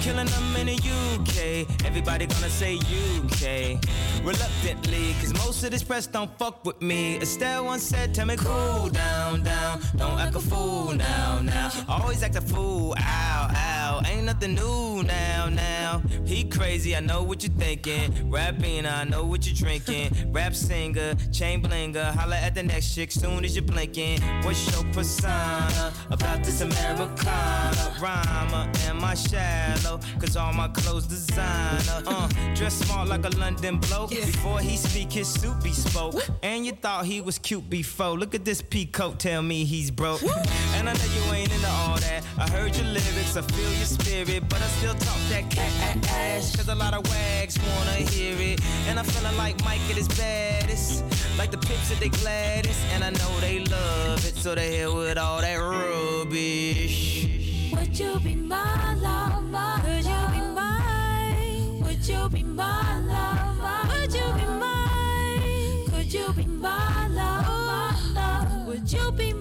[0.00, 1.84] killing them in the UK?
[1.84, 3.78] Everybody gonna say UK.
[4.24, 7.18] Reluctantly, cause most of this press don't fuck with me.
[7.18, 9.82] Estelle once said, Tell me cool down, down.
[9.96, 11.70] Don't act a fool now, now.
[11.86, 13.83] Always act a fool, ow, ow.
[14.04, 16.02] Ain't nothing new now, now.
[16.24, 18.30] He crazy, I know what you're thinking.
[18.30, 20.10] Rapping, I know what you're drinking.
[20.32, 22.14] Rap singer, chain blinger.
[22.14, 24.20] Holla at the next chick soon as you're blinking.
[24.42, 27.94] What's your persona about this Americana?
[28.00, 30.00] Rhymer, am I shallow?
[30.18, 32.02] Cause all my clothes designer.
[32.06, 34.10] Uh, dress smart like a London bloke.
[34.10, 36.14] Before he speak, his suit be spoke.
[36.42, 38.18] And you thought he was cute before.
[38.18, 40.22] Look at this peacoat, tell me he's broke.
[40.22, 42.22] And I know you ain't into all that.
[42.38, 44.42] I heard your lyrics, I feel your spirit.
[44.48, 45.72] But I still talk that cat
[46.10, 46.54] ass.
[46.56, 48.60] Cause a lot of wags wanna hear it.
[48.88, 51.04] And I'm feeling like Mike at his baddest.
[51.38, 52.80] Like the pips at they gladdest.
[52.92, 54.36] And I know they love it.
[54.36, 57.26] So they hell with all that rubbish.
[57.72, 59.64] Would you be my lover?
[59.86, 61.80] Would you be mine?
[61.84, 63.88] Would you be my lover?
[63.92, 65.86] Would you be mine?
[65.90, 68.64] Could you be my lover?
[68.66, 69.32] Would you be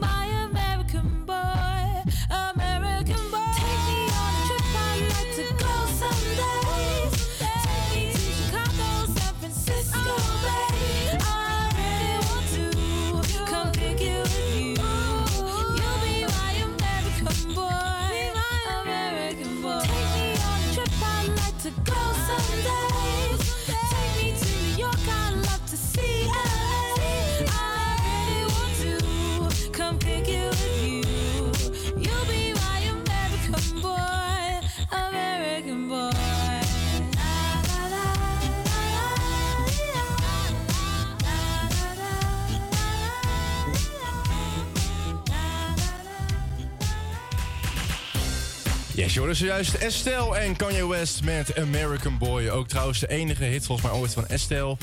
[48.95, 52.49] Yes, je hoorde zojuist Estelle en Kanye West met American Boy.
[52.49, 54.78] Ook trouwens de enige hit volgens mij ooit van Estelle.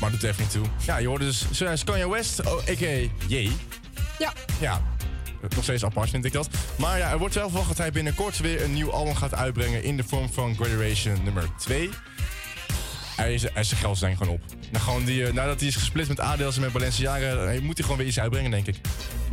[0.00, 0.66] Maar doet even niet toe.
[0.86, 3.08] Ja, je hoorde dus zojuist Kanye West, oh, a.k.a.
[3.28, 3.50] J.
[4.18, 4.32] Ja.
[4.60, 4.82] Ja,
[5.54, 6.48] nog steeds apart vind ik dat.
[6.76, 9.82] Maar ja, er wordt wel verwacht dat hij binnenkort weer een nieuw album gaat uitbrengen...
[9.82, 11.90] in de vorm van Graduation nummer 2.
[13.16, 14.40] Hij is, hij is zijn geld ik gewoon op.
[14.70, 17.18] Nou, gewoon die, eh, nadat hij is gesplit met Adels en met Balenciaga...
[17.18, 18.76] eh, moet hij gewoon weer iets uitbrengen, denk ik.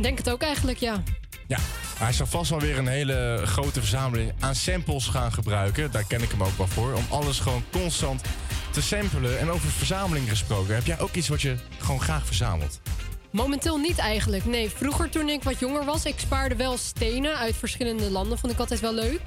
[0.00, 1.02] Denk het ook eigenlijk, ja.
[1.46, 1.58] Ja,
[1.98, 5.90] hij zal vast wel weer een hele grote verzameling aan samples gaan gebruiken.
[5.90, 6.92] Daar ken ik hem ook wel voor.
[6.92, 8.22] Om alles gewoon constant
[8.70, 9.38] te samplen.
[9.38, 10.74] En over verzameling gesproken.
[10.74, 12.80] Heb jij ook iets wat je gewoon graag verzamelt?
[13.30, 14.44] Momenteel niet eigenlijk.
[14.44, 18.38] Nee, vroeger toen ik wat jonger was, ik spaarde wel stenen uit verschillende landen.
[18.38, 19.20] Vond ik altijd wel leuk.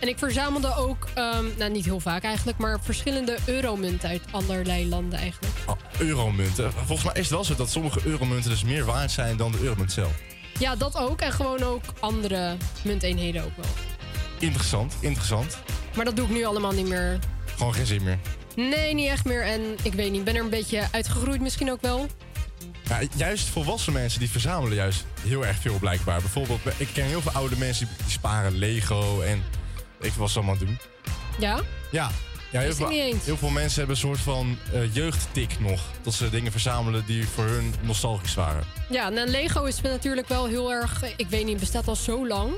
[0.00, 4.88] En ik verzamelde ook, ehm, nou niet heel vaak eigenlijk, maar verschillende euromunten uit allerlei
[4.88, 5.54] landen eigenlijk.
[5.66, 6.72] Oh, euromunten.
[6.72, 9.58] Volgens mij is het wel zo dat sommige euromunten dus meer waard zijn dan de
[9.60, 10.12] euromunt zelf.
[10.58, 11.20] Ja, dat ook.
[11.20, 13.70] En gewoon ook andere munteenheden ook wel.
[14.38, 15.58] Interessant, interessant.
[15.96, 17.18] Maar dat doe ik nu allemaal niet meer.
[17.56, 18.18] Gewoon geen zin meer.
[18.56, 19.42] Nee, niet echt meer.
[19.42, 22.06] En ik weet niet, ik ben er een beetje uitgegroeid misschien ook wel.
[22.88, 26.20] Ja, juist volwassen mensen die verzamelen juist heel erg veel blijkbaar.
[26.20, 29.44] Bijvoorbeeld, ik ken heel veel oude mensen die, sparen Lego en
[30.00, 30.78] ik wat ze allemaal doen.
[31.38, 31.60] Ja?
[31.90, 32.10] Ja,
[32.52, 35.80] ja heel, veel, heel mensen hebben een soort van eh, jeugdtik nog.
[36.02, 38.64] Dat ze dingen verzamelen die voor hun nostalgisch waren.
[38.88, 42.52] Ja, nou, Lego is natuurlijk wel heel erg, ik weet niet, bestaat al zo lang.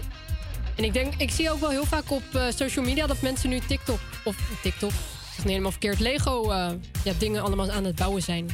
[0.76, 3.48] En ik denk, ik zie ook wel heel vaak op eh, social media dat mensen
[3.48, 4.96] nu TikTok, of TikTok, ik
[5.26, 6.70] zeg niet helemaal verkeerd, Lego eh,
[7.04, 8.50] ja, dingen allemaal aan het bouwen zijn.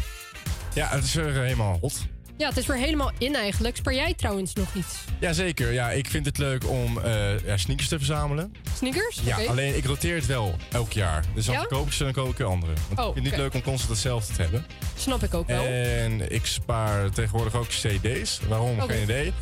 [0.74, 2.06] Ja, het is weer helemaal hot.
[2.40, 3.76] Ja, het is weer helemaal in eigenlijk.
[3.76, 4.94] Spaar jij trouwens nog iets?
[5.18, 8.54] Jazeker, ja, ik vind het leuk om eh, ja, sneakers te verzamelen.
[8.76, 9.20] Sneakers?
[9.24, 11.24] Ja, alleen ik roteer het wel elk jaar.
[11.34, 11.60] Dus dan Ja?
[11.60, 12.72] verkoop ik ze en dan koop ik weer andere.
[12.88, 14.66] Want Oh, ik vind het niet leuk om constant hetzelfde te hebben.
[14.96, 15.64] Snap ik ook wel.
[15.64, 18.40] En ik spaar tegenwoordig ook cd's.
[18.48, 18.80] Waarom?
[18.80, 19.32] Geen idee.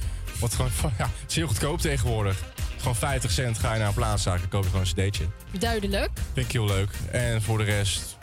[0.41, 2.43] Want gewoon, van, ja, het is heel goedkoop tegenwoordig.
[2.79, 5.25] Gewoon 50 cent ga je naar een plaatszaak en koop je gewoon een cd'tje.
[5.59, 6.11] Duidelijk.
[6.33, 6.91] Vind ik heel leuk.
[7.11, 8.17] En voor de rest...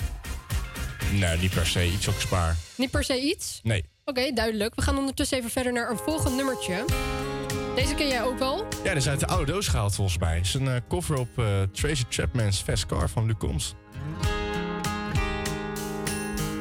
[1.11, 2.55] Nee, niet per se iets ik spaar.
[2.75, 3.59] Niet per se iets?
[3.63, 3.85] Nee.
[4.07, 4.75] Oké, duidelijk.
[4.75, 6.85] We gaan ondertussen even verder naar een volgend nummertje.
[7.75, 8.57] Deze ken jij ook wel.
[8.57, 10.35] Ja, dat is uit de oude doos gehaald volgens mij.
[10.35, 13.75] Het is een eh, cover op eh, Tracy Chapman's Fast Car van Luc Combs.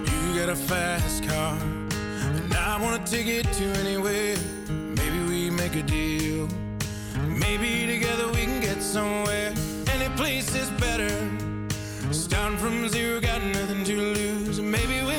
[0.05, 1.57] You got a fast car,
[2.43, 4.37] and I wanna take it to anywhere.
[4.95, 6.47] Maybe we make a deal.
[7.29, 9.53] Maybe together we can get somewhere.
[9.95, 11.13] Any place is better.
[12.11, 14.59] Starting from zero, got nothing to lose.
[14.59, 15.14] And maybe we'll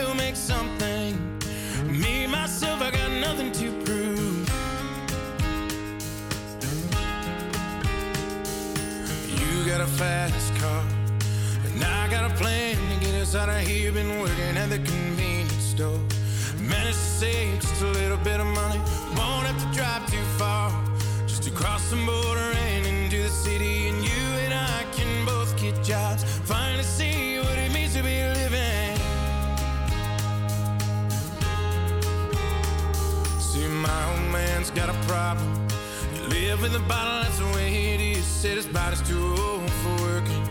[3.28, 4.48] nothing to prove.
[9.40, 10.84] You got a fast car.
[11.66, 13.92] And I got a plan to get us out of here.
[13.92, 16.00] Been working at the convenience store.
[16.60, 18.80] Managed to save just a little bit of money.
[19.18, 20.70] Won't have to drive too far.
[21.26, 23.88] Just to cross the border and into the city.
[23.90, 24.05] And
[34.36, 35.48] man's got a problem.
[36.14, 38.26] He live with a bottle, that's the way it is.
[38.26, 40.44] Said his body's too old for working.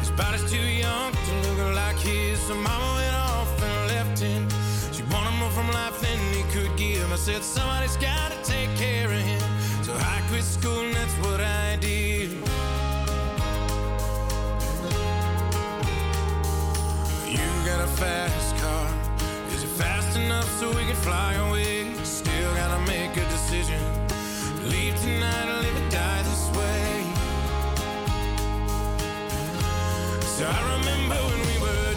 [0.00, 2.40] His body's too young to look like his.
[2.40, 4.42] So mama went off and left him.
[4.94, 7.12] She wanted more from life than he could give.
[7.12, 9.42] I said, somebody's gotta take care of him.
[9.86, 12.30] So I quit school and that's what I did.
[17.36, 18.88] You got a fast car.
[19.54, 21.95] Is it fast enough so we can fly away?
[22.36, 23.80] Still gotta make a decision.
[24.68, 27.02] Leave tonight or live or die this way.
[30.36, 31.95] So I remember when we were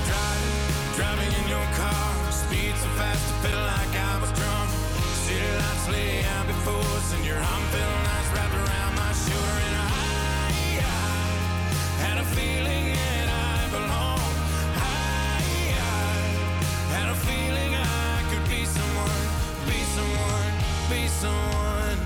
[21.20, 22.00] someone.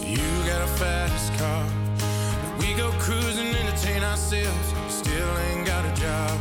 [0.00, 1.66] You got a fast car.
[2.58, 4.68] We go cruising, entertain ourselves.
[4.88, 6.38] Still ain't got a job.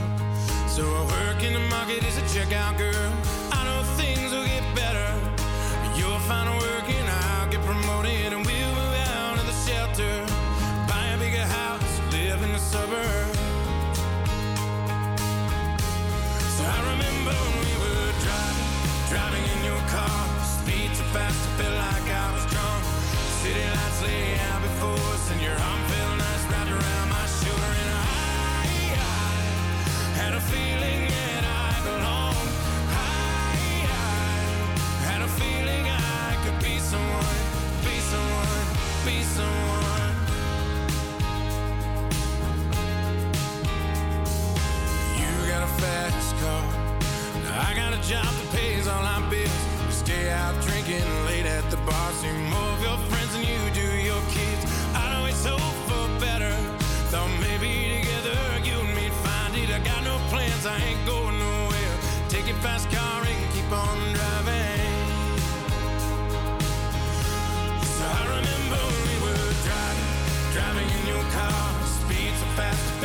[0.70, 3.12] So I work in the market as a checkout girl.
[3.52, 5.10] I know things will get better.
[5.98, 6.88] You'll find work
[48.12, 49.62] job that pays all our bills.
[49.86, 52.12] You stay out drinking late at the bar.
[52.20, 54.64] See more of your friends than you do your kids.
[54.94, 56.52] I always hope for better.
[57.08, 59.70] Thought maybe together you and me'd find it.
[59.72, 61.96] I got no plans, I ain't going nowhere.
[62.28, 64.92] Take your fast car and keep on driving.
[67.96, 70.12] So I remember we were driving,
[70.56, 71.64] driving in your car.
[71.96, 73.01] Speed so fast.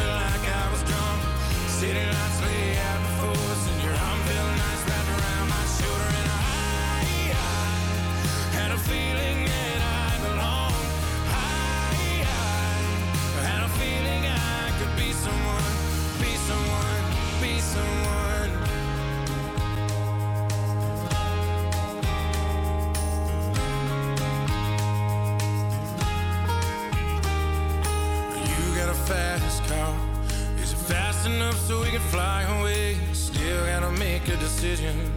[34.66, 35.12] decision.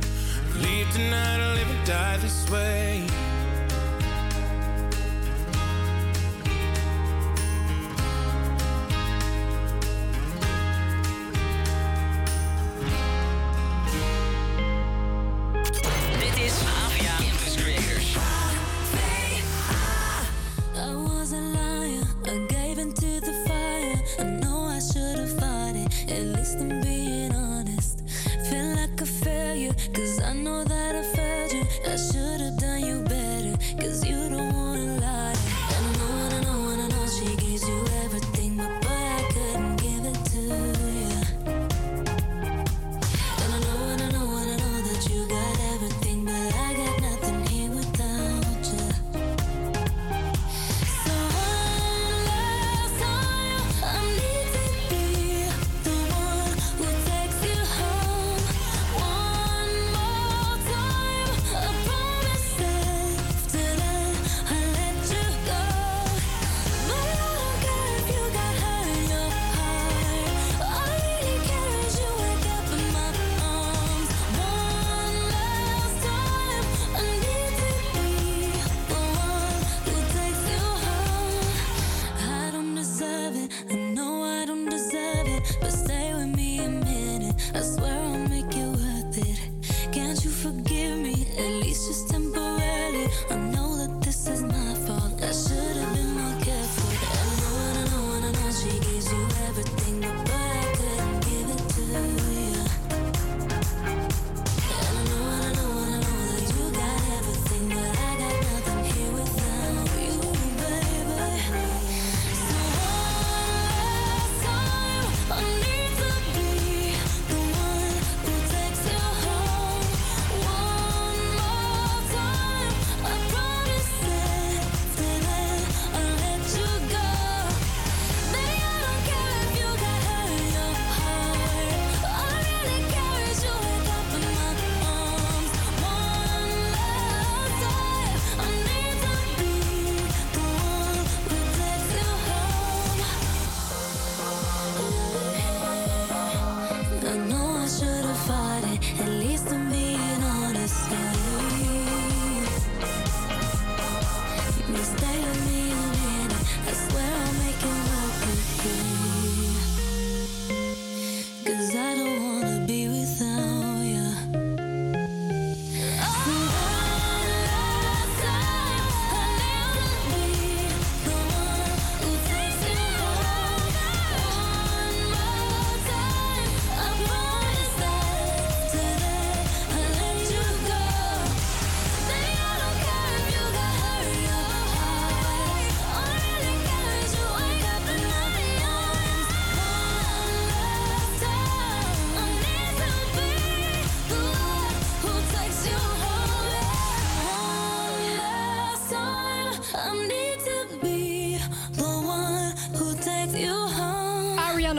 [0.62, 2.89] Leave tonight or live and die this way.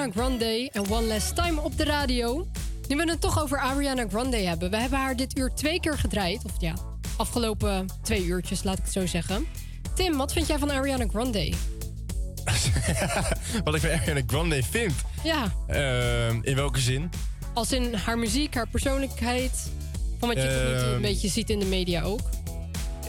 [0.00, 2.46] Ariana Grande en One Last Time op de radio.
[2.88, 4.70] Nu we het toch over Ariana Grande hebben.
[4.70, 6.44] We hebben haar dit uur twee keer gedraaid.
[6.44, 6.74] Of ja,
[7.16, 9.46] afgelopen twee uurtjes, laat ik het zo zeggen.
[9.94, 11.38] Tim, wat vind jij van Ariana Grande?
[13.64, 14.94] wat ik van Ariana Grande vind?
[15.24, 15.52] Ja.
[15.66, 17.10] Ehm, in welke zin?
[17.54, 19.70] Als in haar muziek, haar persoonlijkheid.
[20.18, 21.00] Van wat je een ehm.
[21.00, 22.20] beetje ziet in de media ook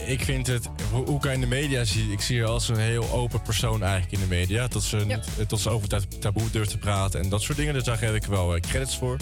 [0.06, 2.78] ik vind het, hoe, ik je in de media zie ik zie haar als een
[2.78, 4.68] heel open persoon eigenlijk in de media.
[4.68, 5.20] Dat ze, ja.
[5.36, 5.88] dat eh, ze over
[6.18, 7.74] taboe durft te praten en dat soort dingen.
[7.74, 9.16] Dus daar geef ik wel eh, credits voor.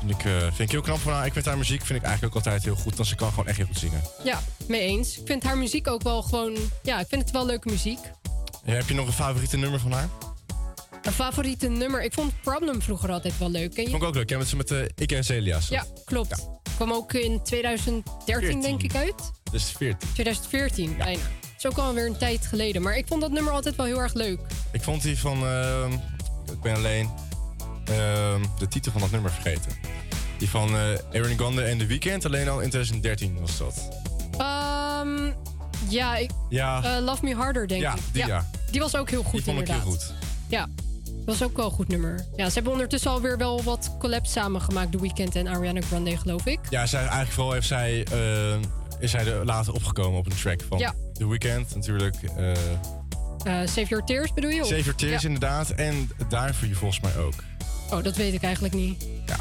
[0.00, 1.26] En ik, eh, vind ik heel knap van haar.
[1.26, 2.96] Ik vind haar muziek vind ik eigenlijk ook altijd heel goed.
[2.96, 4.02] Dan ze kan gewoon echt heel goed zingen.
[4.24, 5.18] Ja, mee eens.
[5.18, 6.56] Ik vind haar muziek ook wel gewoon...
[6.82, 7.98] Ja, ik vind het wel leuke muziek.
[8.64, 10.08] Heb je nog een favoriete nummer van haar?
[11.02, 12.02] Een favoriete nummer?
[12.02, 13.74] Ik vond Problem vroeger altijd wel leuk.
[13.74, 13.90] Ken?
[13.90, 14.28] Vond ik ook leuk.
[14.28, 15.68] Ja, met, met ik en Celia's.
[15.68, 16.48] Ja, klopt.
[16.76, 19.39] Kwam ook in 2013 denk ik uit.
[19.52, 20.08] Dus 14.
[20.12, 21.20] 2014 bijna.
[21.58, 22.82] Is ook alweer een tijd geleden.
[22.82, 24.40] Maar ik vond dat nummer altijd wel heel erg leuk.
[24.72, 25.46] Ik vond die van...
[25.46, 25.92] ehm,
[26.52, 27.10] ik ben alleen
[27.84, 29.72] ehm, de titel van dat nummer vergeten.
[30.38, 30.80] Die van eh
[31.20, 32.24] Aaron Grande en The Weeknd.
[32.24, 33.88] Alleen al in 2013 was dat.
[34.38, 35.32] Ehm,
[35.88, 36.82] ja, ik, Ja.
[36.96, 38.00] eh, Love Me Harder denk Ja, ik.
[38.12, 38.46] die, ja.
[38.70, 40.04] Die was ook heel goed Die vond ik heel inderdaad.
[40.04, 40.14] goed.
[40.48, 40.66] Ja,
[41.04, 42.26] dat was ook wel een goed nummer.
[42.36, 44.92] Ja, ze hebben ondertussen alweer wel wat collabs samengemaakt.
[44.92, 46.58] The Weeknd en Ariana Grande geloof ik.
[46.70, 48.06] Ja, zij, eigenlijk vooral heeft zij,
[49.00, 50.94] is zij er later opgekomen op een track van Ja.
[51.12, 51.74] The Weeknd.
[51.74, 52.16] Natuurlijk.
[52.36, 52.52] Eh,
[53.44, 54.64] Save Your Tears bedoel je?
[54.64, 55.28] Save Your Tears Ja.
[55.28, 55.70] inderdaad.
[55.70, 57.34] En Daarvoor volgens mij ook.
[57.90, 59.06] Oh, dat weet ik eigenlijk niet.
[59.26, 59.36] Ja.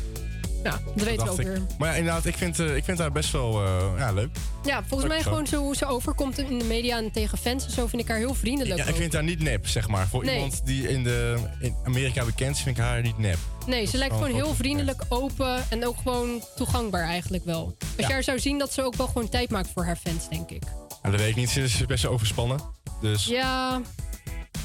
[0.64, 1.48] Ja, dat weten we ook ik.
[1.48, 1.61] weer.
[1.77, 4.30] Maar ja, inderdaad, ik vind, eh, ik vind haar best wel eh, ja, leuk.
[4.64, 7.72] Ja, volgens mij gewoon zo hoe ze overkomt in de media en tegen fans en
[7.72, 8.80] zo vind ik haar heel vriendelijk.
[8.80, 10.07] Ja, ik vind haar niet nep, zeg maar.
[10.07, 10.36] Voor Nee.
[10.36, 13.38] iemand die in, de, in Amerika bekend is, vind ik haar niet nep.
[13.65, 17.64] Nee, ze lijkt gewoon heel vriendelijk, open en ook gewoon toegankbaar eigenlijk wel.
[17.65, 18.07] Als Ja.
[18.07, 20.49] je haar zou zien, dat ze ook wel gewoon tijd maakt voor haar fans, denk
[20.49, 20.64] ik.
[21.02, 21.49] Nou, dat weet ik niet.
[21.49, 22.60] Ze is best wel overspannen.
[23.02, 23.81] Dus Ja,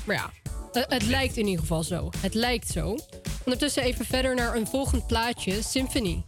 [0.04, 0.30] maar ja,
[0.74, 2.10] het, het lijkt in ieder geval zo.
[2.18, 2.98] Het lijkt zo.
[3.44, 6.22] Ondertussen even verder naar een volgend plaatje, Symphony.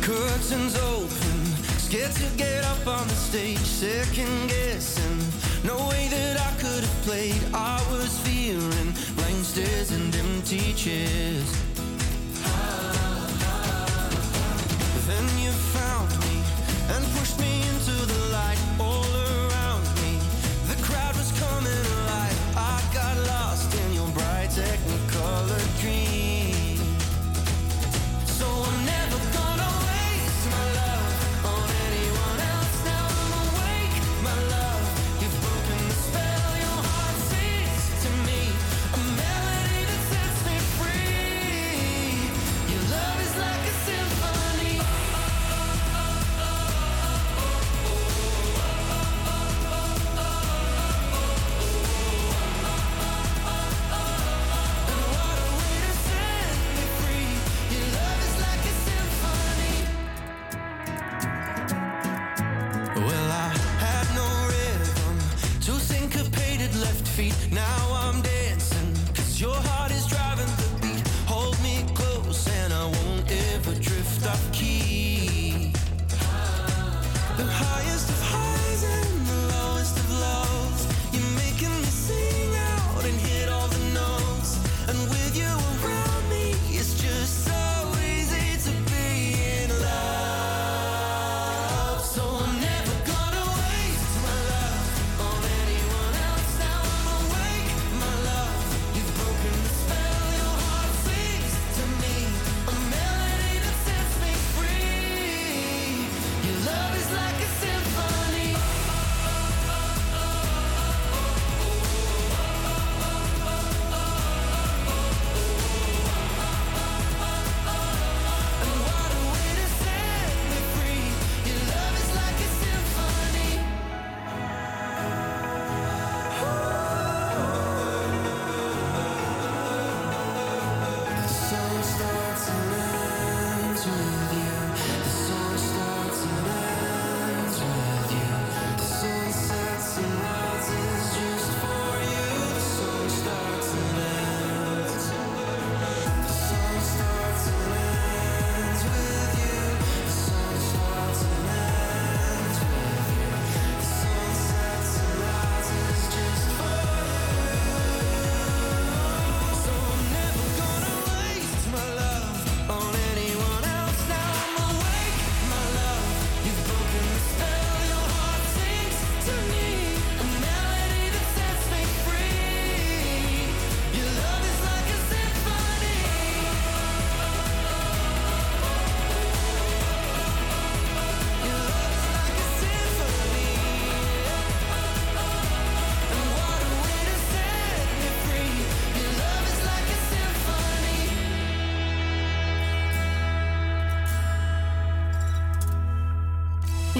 [0.00, 1.40] Curtains open,
[1.76, 5.20] scared to get up on the stage, second guessing.
[5.62, 7.42] No way that I could have played.
[7.54, 11.71] I was fearing blank stares and empty chairs.
[15.06, 16.42] Then you found me
[16.92, 19.21] and pushed me into the light all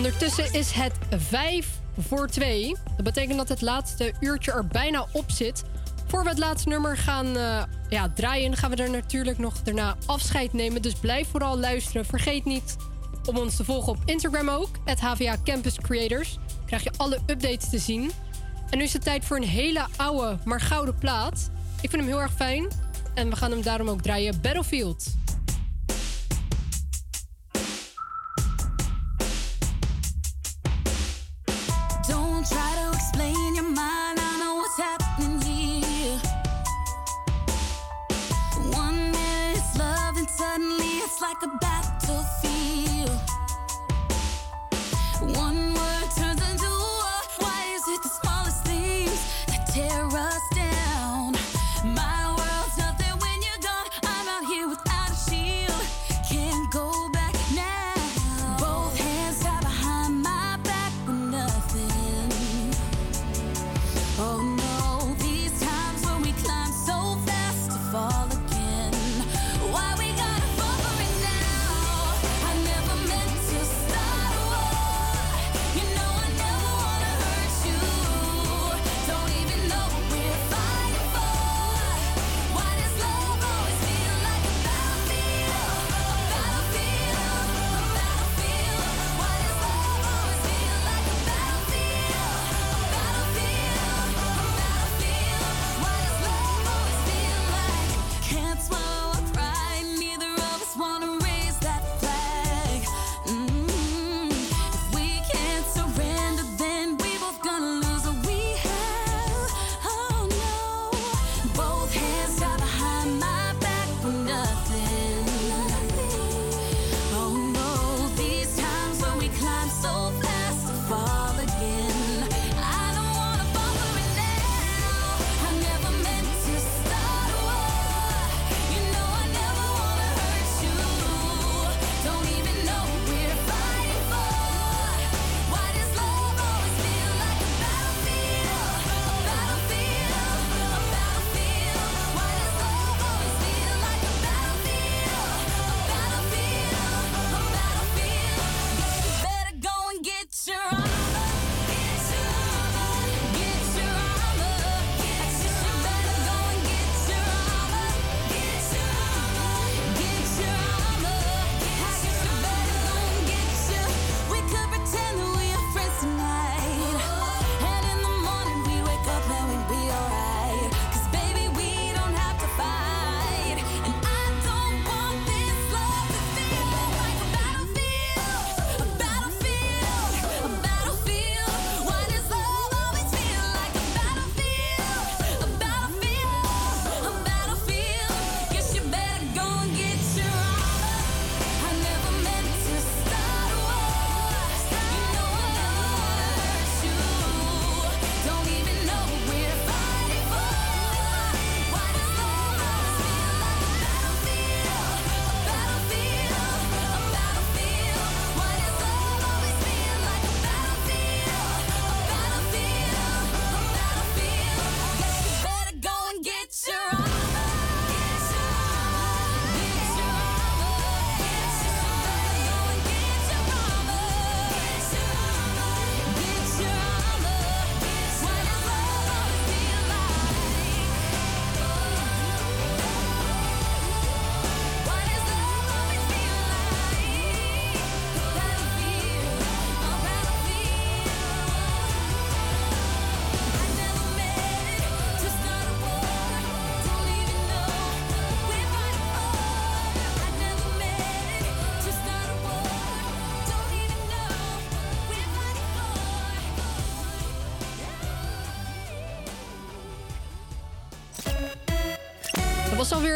[0.02, 1.68] Ondertussen is het 5
[1.98, 2.76] voor 2.
[2.96, 5.62] Dat betekent dat het laatste uurtje er bijna op zit.
[6.06, 9.96] Voor we het laatste nummer gaan eh, ja, draaien, gaan we er natuurlijk nog daarna
[10.06, 10.82] afscheid nemen.
[10.82, 12.04] Dus blijf vooral luisteren.
[12.04, 12.76] Vergeet niet
[13.24, 16.34] om ons te volgen op Instagram ook, het HVA Campus Creators.
[16.34, 18.10] Dan krijg je alle updates te zien.
[18.70, 21.50] En nu is het tijd voor een hele oude, maar gouden plaat.
[21.80, 22.68] Ik vind hem heel erg fijn
[23.14, 24.40] en we gaan hem daarom ook draaien.
[24.40, 25.21] Battlefield.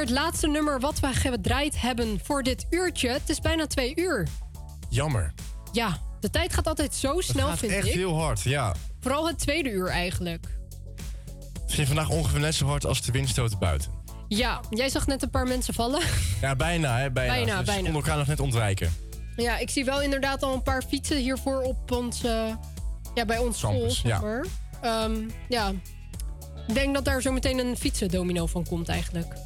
[0.06, 3.08] het laatste nummer wat we gedraaid hebben voor dit uurtje.
[3.08, 4.26] Het is bijna twee uur.
[4.88, 5.34] Jammer.
[5.72, 7.78] Ja, de tijd gaat altijd zo snel, vind ik.
[7.78, 8.74] echt heel hard, ja.
[9.00, 10.46] Vooral het tweede uur eigenlijk.
[11.62, 13.90] Het ging vandaag ongeveer net zo hard als de windstoten buiten.
[14.28, 16.00] Ja, jij zag net een paar mensen vallen.
[16.40, 17.10] Ja, bijna, hè?
[17.10, 17.82] Bijna, dus bijna.
[17.82, 18.94] Konden elkaar nog net ontwijken.
[19.36, 22.20] Ja, ik zie wel inderdaad al een paar fietsen hiervoor op ons,
[23.14, 23.92] ja, bij ons school.
[24.02, 24.42] Ja.
[24.80, 25.72] Ehm, ja.
[26.66, 29.45] Ik denk dat daar zo meteen een fietsendomino van komt eigenlijk.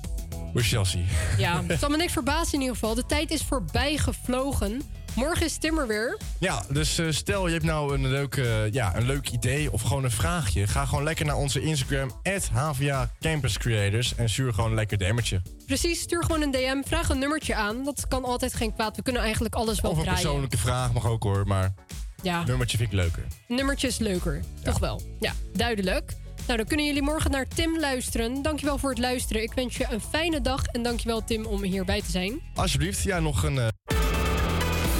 [0.53, 1.01] We Chelsea.
[1.39, 2.95] Ja, het zal me niks verbazen in ieder geval.
[2.95, 4.83] De tijd is voorbij gevlogen.
[5.15, 6.19] Morgen is Timmer weer.
[6.39, 9.83] Ja, dus eh, stel je hebt nou een leuk, eh, ja, een leuk idee of
[9.83, 10.67] gewoon een vraagje.
[10.67, 12.11] Ga gewoon lekker naar onze Instagram,
[12.53, 14.15] HVA Campus Creators.
[14.15, 15.43] En stuur gewoon een lekker DM'tje.
[15.67, 16.83] Precies, stuur gewoon een DM.
[16.89, 17.85] Vraag een nummertje aan.
[17.85, 18.97] Dat kan altijd geen kwaad.
[18.97, 20.11] We kunnen eigenlijk alles wel draaien.
[20.13, 21.75] Of een persoonlijke vraag mag ook hoor, maar
[22.23, 22.45] ja.
[22.45, 23.27] nummertje vind ik leuker.
[23.49, 25.03] Nummertje is leuker, toch wel.
[25.21, 26.17] Ja, duidelijk.
[26.51, 28.43] Nou, dan kunnen jullie morgen naar Tim luisteren.
[28.43, 29.43] Dankjewel voor het luisteren.
[29.43, 32.41] Ik wens je een fijne dag en dankjewel Tim om hierbij te zijn.
[32.55, 33.59] Alsjeblieft, ja, nog een...
[33.59, 34.00] eh,